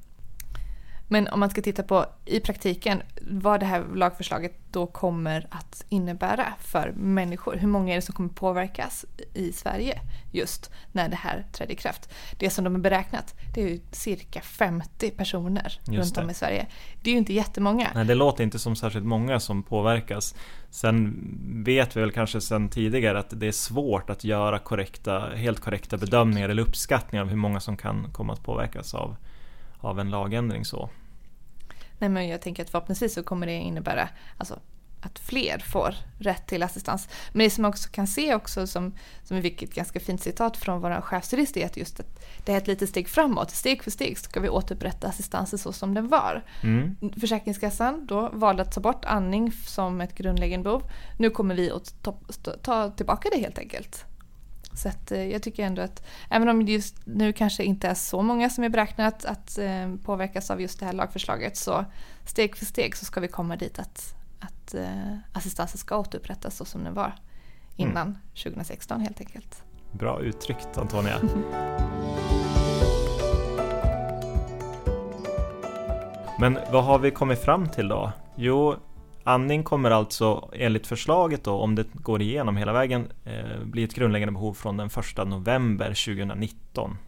Men 1.09 1.29
om 1.29 1.41
man 1.41 1.51
ska 1.51 1.63
titta 1.63 1.83
på 1.83 2.07
i 2.25 2.41
praktiken 2.41 3.03
vad 3.21 3.61
det 3.61 3.67
här 3.67 3.85
lagförslaget 3.95 4.59
då 4.71 4.87
kommer 4.87 5.47
att 5.51 5.85
innebära 5.89 6.47
för 6.61 6.93
människor. 6.97 7.57
Hur 7.57 7.69
många 7.69 7.93
är 7.93 7.97
det 7.97 8.03
som 8.03 8.15
kommer 8.15 8.29
påverkas 8.29 9.05
i 9.35 9.53
Sverige 9.53 10.01
just 10.33 10.71
när 10.93 11.09
det 11.09 11.17
här 11.17 11.47
trädde 11.53 11.73
i 11.73 11.77
kraft? 11.77 12.09
Det 12.39 12.51
som 12.51 12.65
de 12.65 12.75
har 12.75 12.81
beräknat 12.81 13.35
det 13.55 13.63
är 13.63 13.69
ju 13.69 13.81
cirka 13.91 14.41
50 14.41 15.11
personer 15.11 15.79
runt 15.85 16.19
om 16.19 16.31
i 16.31 16.35
Sverige. 16.35 16.67
Det 17.03 17.11
är 17.11 17.13
ju 17.13 17.19
inte 17.19 17.33
jättemånga. 17.33 17.89
Nej, 17.95 18.05
det 18.05 18.15
låter 18.15 18.45
inte 18.45 18.59
som 18.59 18.77
särskilt 18.77 19.07
många 19.07 19.41
som 19.41 19.63
påverkas. 19.63 20.35
Sen 20.71 21.15
vet 21.65 21.97
vi 21.97 22.01
väl 22.01 22.13
kanske 22.13 22.41
sedan 22.41 22.69
tidigare 22.69 23.19
att 23.19 23.41
det 23.41 23.47
är 23.47 23.53
svårt 23.53 24.11
att 24.11 24.25
göra 24.25 24.59
korrekta, 24.59 25.21
helt 25.21 25.61
korrekta 25.61 25.97
bedömningar 25.97 26.49
eller 26.49 26.63
uppskattningar 26.63 27.23
av 27.23 27.29
hur 27.29 27.37
många 27.37 27.61
som 27.61 27.77
kan 27.77 28.13
komma 28.13 28.33
att 28.33 28.43
påverkas 28.43 28.95
av 28.95 29.17
av 29.85 30.01
en 30.01 30.11
lagändring 30.11 30.65
så. 30.65 30.91
Nej 31.99 32.11
men 32.11 32.29
jag 32.29 32.41
tänker 32.41 32.63
att 32.63 32.71
förhoppningsvis 32.71 33.15
så 33.15 33.23
kommer 33.23 33.47
det 33.47 33.53
innebära 33.53 34.09
alltså, 34.37 34.59
att 35.05 35.19
fler 35.19 35.59
får 35.59 35.95
rätt 36.19 36.47
till 36.47 36.63
assistans. 36.63 37.09
Men 37.33 37.45
det 37.45 37.51
som 37.51 37.63
man 37.63 37.69
också 37.69 37.89
kan 37.93 38.07
se 38.07 38.35
också 38.35 38.67
som, 38.67 38.95
som 39.23 39.43
fick 39.43 39.63
ett 39.63 39.75
ganska 39.75 40.01
fint 40.01 40.23
citat 40.23 40.57
från 40.57 40.81
vår 40.81 41.01
chefsjurist 41.01 41.57
är 41.57 41.67
att 41.67 41.77
just 41.77 42.01
att 42.01 42.27
det 42.45 42.53
är 42.53 42.57
ett 42.57 42.67
litet 42.67 42.89
steg 42.89 43.09
framåt. 43.09 43.51
Steg 43.51 43.83
för 43.83 43.91
steg 43.91 44.19
ska 44.19 44.41
vi 44.41 44.49
återupprätta 44.49 45.09
assistansen 45.09 45.59
så 45.59 45.73
som 45.73 45.95
den 45.95 46.09
var. 46.09 46.43
Mm. 46.63 46.97
Försäkringskassan 47.21 48.07
då 48.07 48.31
valde 48.33 48.63
att 48.63 48.73
ta 48.73 48.81
bort 48.81 49.05
andning 49.05 49.53
som 49.53 50.01
ett 50.01 50.15
grundläggande 50.15 50.65
behov. 50.65 50.83
Nu 51.19 51.31
kommer 51.31 51.55
vi 51.55 51.71
att 51.71 52.03
ta, 52.03 52.15
ta 52.63 52.91
tillbaka 52.91 53.29
det 53.33 53.41
helt 53.41 53.59
enkelt. 53.59 54.05
Så 54.75 54.89
att, 54.89 55.13
eh, 55.13 55.25
jag 55.25 55.43
tycker 55.43 55.65
ändå 55.65 55.83
att 55.83 56.05
även 56.31 56.49
om 56.49 56.67
det 56.67 56.73
just 56.73 56.97
nu 57.05 57.33
kanske 57.33 57.65
inte 57.65 57.89
är 57.89 57.95
så 57.95 58.23
många 58.23 58.51
som 58.51 58.65
är 58.65 58.69
beräknat 58.69 59.25
att 59.25 59.59
eh, 59.59 59.95
påverkas 60.05 60.51
av 60.51 60.61
just 60.61 60.81
det 60.81 60.87
här 60.87 60.93
lagförslaget 60.93 61.57
så 61.57 61.85
steg 62.27 62.57
för 62.57 62.67
steg 62.67 62.97
så 62.97 63.05
ska 63.05 63.21
vi 63.21 63.29
komma 63.29 63.57
dit 63.57 63.79
att, 63.79 64.15
att 64.41 64.75
eh, 64.75 65.17
assistansen 65.33 65.79
ska 65.79 65.97
återupprättas 65.97 66.57
så 66.57 66.65
som 66.65 66.85
den 66.85 66.95
var 66.95 67.15
innan 67.77 68.07
mm. 68.07 68.19
2016 68.43 69.01
helt 69.01 69.21
enkelt. 69.21 69.63
Bra 69.93 70.21
uttryckt 70.21 70.79
Antonia. 70.79 71.21
Men 76.39 76.59
vad 76.73 76.85
har 76.85 76.99
vi 76.99 77.11
kommit 77.11 77.39
fram 77.39 77.69
till 77.69 77.89
då? 77.89 78.13
Jo, 78.37 78.77
Andning 79.27 79.63
kommer 79.63 79.91
alltså 79.91 80.51
enligt 80.53 80.87
förslaget 80.87 81.45
då, 81.45 81.53
om 81.53 81.75
det 81.75 81.87
går 81.93 82.23
igenom 82.23 82.57
hela 82.57 82.73
vägen, 82.73 83.13
eh, 83.25 83.65
bli 83.65 83.85
ett 83.85 83.95
grundläggande 83.95 84.33
behov 84.33 84.55
från 84.55 84.77
den 84.77 84.87
1 84.87 85.25
november 85.25 85.87
2019. 85.87 86.99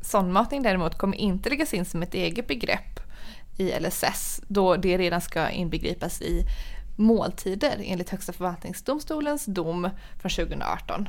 Sondmatning 0.00 0.62
däremot 0.62 0.98
kommer 0.98 1.16
inte 1.16 1.50
läggas 1.50 1.74
in 1.74 1.84
som 1.84 2.02
ett 2.02 2.14
eget 2.14 2.46
begrepp 2.46 3.00
i 3.58 3.72
LSS 3.80 4.42
då 4.48 4.76
det 4.76 4.98
redan 4.98 5.20
ska 5.20 5.50
inbegripas 5.50 6.22
i 6.22 6.46
måltider 6.96 7.80
enligt 7.84 8.10
Högsta 8.10 8.32
förvaltningsdomstolens 8.32 9.46
dom 9.46 9.90
från 10.20 10.30
2018. 10.30 11.08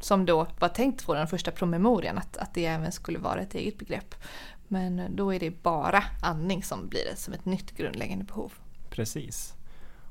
Som 0.00 0.26
då 0.26 0.46
var 0.58 0.68
tänkt 0.68 1.02
få 1.02 1.14
den 1.14 1.26
första 1.26 1.50
promemorian 1.50 2.18
att, 2.18 2.36
att 2.36 2.54
det 2.54 2.66
även 2.66 2.92
skulle 2.92 3.18
vara 3.18 3.40
ett 3.40 3.54
eget 3.54 3.78
begrepp. 3.78 4.14
Men 4.68 5.16
då 5.16 5.34
är 5.34 5.40
det 5.40 5.62
bara 5.62 6.04
andning 6.22 6.62
som 6.62 6.88
blir 6.88 7.04
det 7.10 7.16
som 7.16 7.34
ett 7.34 7.44
nytt 7.44 7.76
grundläggande 7.76 8.24
behov. 8.24 8.52
Precis. 8.96 9.54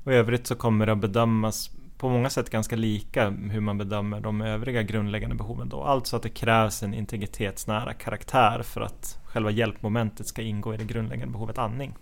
Och 0.04 0.12
i 0.12 0.14
övrigt 0.14 0.46
så 0.46 0.54
kommer 0.54 0.86
det 0.86 0.92
att 0.92 0.98
bedömas 0.98 1.70
på 1.98 2.08
många 2.08 2.30
sätt 2.30 2.50
ganska 2.50 2.76
lika 2.76 3.30
hur 3.30 3.60
man 3.60 3.78
bedömer 3.78 4.20
de 4.20 4.40
övriga 4.40 4.82
grundläggande 4.82 5.36
behoven 5.36 5.68
då. 5.68 5.82
Alltså 5.82 6.16
att 6.16 6.22
det 6.22 6.28
krävs 6.28 6.82
en 6.82 6.94
integritetsnära 6.94 7.94
karaktär 7.94 8.62
för 8.62 8.80
att 8.80 9.18
själva 9.24 9.50
hjälpmomentet 9.50 10.26
ska 10.26 10.42
ingå 10.42 10.74
i 10.74 10.76
det 10.76 10.84
grundläggande 10.84 11.32
behovet 11.32 11.58
andning. 11.58 11.94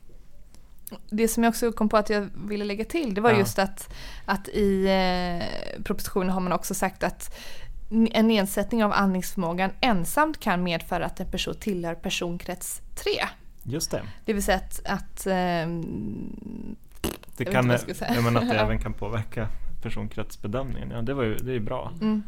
Det 1.11 1.29
som 1.29 1.45
jag 1.45 1.51
också 1.51 1.73
kom 1.73 1.89
på 1.89 1.97
att 1.97 2.11
jag 2.11 2.29
ville 2.35 2.65
lägga 2.65 2.85
till 2.85 3.15
det 3.15 3.21
var 3.21 3.31
ja. 3.31 3.39
just 3.39 3.59
att, 3.59 3.95
att 4.25 4.49
i 4.49 4.87
eh, 4.87 5.83
propositionen 5.85 6.31
har 6.31 6.41
man 6.41 6.53
också 6.53 6.75
sagt 6.75 7.03
att 7.03 7.37
en 7.91 8.29
nedsättning 8.29 8.85
av 8.85 8.93
andningsförmågan 8.93 9.71
ensamt 9.81 10.41
kan 10.41 10.63
medföra 10.63 11.07
att 11.07 11.21
en 11.21 11.31
person 11.31 11.55
tillhör 11.55 11.95
personkrets 11.95 12.83
3. 12.95 13.11
Just 13.65 13.91
det. 13.91 14.03
Det 14.25 14.33
vill 14.33 14.43
säga 14.43 14.59
att, 14.59 14.81
att 14.85 15.27
um, 15.67 16.77
det 17.37 17.45
kan, 17.45 17.71
jag, 17.71 17.81
jag 18.01 18.25
menar 18.25 18.41
att 18.41 18.49
det 18.49 18.55
även 18.55 18.79
kan 18.83 18.93
påverka 18.93 19.49
personkretsbedömningen. 19.83 20.91
Ja, 20.91 21.03
det, 21.03 21.15
var 21.15 21.23
ju, 21.23 21.37
det 21.37 21.51
är 21.51 21.55
ju 21.55 21.61
bra. 21.61 21.93
Mm. 22.01 22.23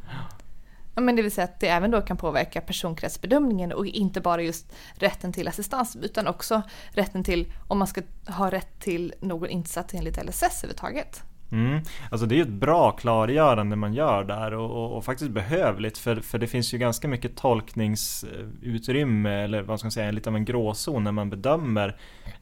Ja, 0.95 1.01
men 1.01 1.17
det 1.17 1.23
vill 1.23 1.33
säga 1.33 1.45
att 1.45 1.61
det 1.61 1.69
även 1.69 1.91
då 1.91 2.01
kan 2.01 2.17
påverka 2.17 2.61
personkretsbedömningen 2.61 3.73
och 3.73 3.87
inte 3.87 4.21
bara 4.21 4.43
just 4.43 4.73
rätten 4.95 5.33
till 5.33 5.49
assistans 5.49 5.97
utan 6.03 6.27
också 6.27 6.63
rätten 6.91 7.25
till 7.25 7.53
om 7.69 7.79
man 7.79 7.89
ska 7.89 8.03
ha 8.27 8.51
rätt 8.51 8.81
till 8.81 9.15
någon 9.21 9.49
insats 9.49 9.95
enligt 9.95 10.25
LSS 10.25 10.43
överhuvudtaget. 10.43 11.23
Mm. 11.53 11.81
Alltså 12.11 12.27
det 12.27 12.35
är 12.35 12.37
ju 12.37 12.43
ett 12.43 12.49
bra 12.49 12.91
klargörande 12.91 13.77
man 13.77 13.95
gör 13.95 14.25
där 14.25 14.55
och, 14.55 14.71
och, 14.71 14.97
och, 14.97 15.05
faktiskt 15.05 15.31
behövligt 15.31 15.99
för, 15.99 16.17
för 16.17 16.39
det 16.39 16.47
finns 16.47 16.75
ju 16.75 16.79
ganska 16.79 17.09
mycket 17.09 17.37
tolkningsutrymme 17.37 19.31
eller 19.31 19.63
vad 19.63 19.79
ska 19.79 19.87
man 19.87 19.93
säga, 19.93 20.11
lite 20.11 20.31
av 20.31 20.37
en 20.37 20.45
gråzon 20.45 21.05
när 21.05 21.13
man 21.13 21.31
bedömer 21.31 21.97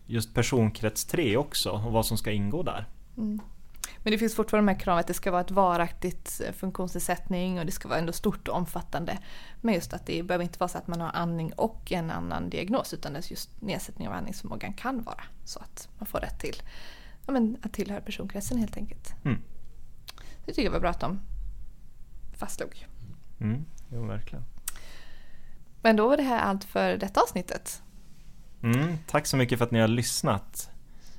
just 0.07 0.35
personkrets 0.35 1.05
3 1.05 1.37
också 1.37 1.71
och 1.71 1.93
vad 1.93 2.07
som 2.07 2.19
ska 2.19 2.31
ingå 2.31 2.63
där. 2.63 2.87
Mm. 3.17 3.41
Men 4.03 4.11
det 4.11 4.19
finns 4.19 4.35
fortfarande 4.35 4.73
med 4.73 4.81
kravet 4.81 5.01
att 5.01 5.07
det 5.07 5.15
ska 5.15 5.31
vara 5.31 5.41
ett 5.41 5.51
varaktigt 5.51 6.41
eh, 6.47 6.53
funktionsnedsättning 6.53 7.59
och 7.59 7.67
det 7.67 7.73
ska 7.73 7.89
vara 7.89 7.99
ändå 7.99 8.13
stort 8.13 8.49
och 8.49 8.57
omfattande. 8.57 9.19
Men 9.61 9.75
just 9.75 9.93
att 9.93 10.07
det 10.07 10.23
behöver 10.23 10.43
inte 10.43 10.59
vara 10.59 10.69
så 10.69 10.79
att 10.79 10.87
man 10.87 11.01
har 11.01 11.11
andning 11.15 11.53
och 11.53 11.93
en 11.93 12.11
annan 12.11 12.51
diagnos 12.51 12.95
utan 12.95 13.17
just 13.29 13.63
nedsättning 13.63 14.09
av 14.09 14.15
andningsförmågan 14.15 14.73
kan 14.73 15.03
vara 15.03 15.23
så 15.45 15.61
att 15.61 15.89
man 15.99 16.07
får 16.07 16.21
rätt 16.21 16.41
till 16.41 16.57
ja, 17.27 17.33
men, 17.33 17.57
att 17.63 17.73
tillhöra 17.73 18.01
personkretsen 18.01 18.59
helt 18.59 18.77
enkelt. 18.77 19.15
Mm. 19.25 19.39
Det 20.47 20.53
tycker 20.53 20.65
jag 20.65 20.73
var 20.73 20.81
bra 20.81 20.91
att 20.91 21.01
de 21.01 21.21
fastslog. 22.37 22.87
Mm, 23.41 23.65
jo, 23.93 24.07
verkligen. 24.07 24.45
Men 25.83 25.97
då 25.97 26.09
var 26.09 26.17
det 26.17 26.23
här 26.23 26.39
allt 26.39 26.65
för 26.65 26.97
detta 26.97 27.21
avsnittet. 27.21 27.83
Mm, 28.63 28.99
tack 29.07 29.27
så 29.27 29.37
mycket 29.37 29.59
för 29.59 29.65
att 29.65 29.71
ni 29.71 29.81
har 29.81 29.89
lyssnat. 29.89 30.71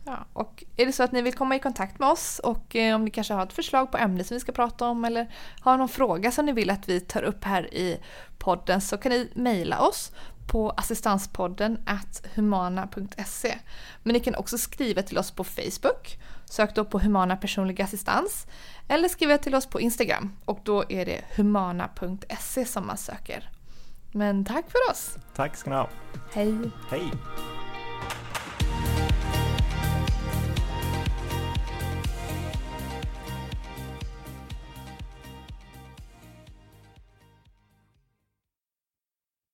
Ja, 0.05 0.25
och 0.33 0.63
är 0.77 0.85
det 0.85 0.91
så 0.91 1.03
att 1.03 1.11
ni 1.11 1.21
vill 1.21 1.33
komma 1.33 1.55
i 1.55 1.59
kontakt 1.59 1.99
med 1.99 2.09
oss 2.09 2.39
och 2.39 2.75
eh, 2.75 2.95
om 2.95 3.05
ni 3.05 3.11
kanske 3.11 3.33
har 3.33 3.43
ett 3.43 3.53
förslag 3.53 3.91
på 3.91 3.97
ämne 3.97 4.23
som 4.23 4.35
vi 4.35 4.39
ska 4.39 4.51
prata 4.51 4.87
om 4.87 5.05
eller 5.05 5.33
har 5.59 5.77
någon 5.77 5.89
fråga 5.89 6.31
som 6.31 6.45
ni 6.45 6.51
vill 6.51 6.69
att 6.69 6.89
vi 6.89 6.99
tar 6.99 7.23
upp 7.23 7.43
här 7.43 7.73
i 7.73 7.99
podden 8.37 8.81
så 8.81 8.97
kan 8.97 9.11
ni 9.11 9.31
mejla 9.35 9.79
oss 9.79 10.11
på 10.47 10.69
assistanspodden 10.69 11.77
at 11.85 12.27
humana.se. 12.35 13.57
Men 14.03 14.13
ni 14.13 14.19
kan 14.19 14.35
också 14.35 14.57
skriva 14.57 15.01
till 15.01 15.17
oss 15.17 15.31
på 15.31 15.43
Facebook. 15.43 16.19
Sök 16.45 16.75
då 16.75 16.85
på 16.85 16.99
Humana 16.99 17.37
personlig 17.37 17.81
assistans. 17.81 18.47
Eller 18.87 19.07
skriva 19.07 19.37
till 19.37 19.55
oss 19.55 19.65
på 19.65 19.81
Instagram 19.81 20.33
och 20.45 20.59
då 20.63 20.83
är 20.89 21.05
det 21.05 21.21
humana.se 21.35 22.65
som 22.65 22.87
man 22.87 22.97
söker. 22.97 23.49
Men 24.11 24.45
tack 24.45 24.65
för 24.71 24.91
oss! 24.91 25.17
Tack 25.35 25.55
ska 25.55 25.69
ni 25.69 25.75
ha! 25.75 25.89
Hej! 26.33 26.55
Hej! 26.89 27.11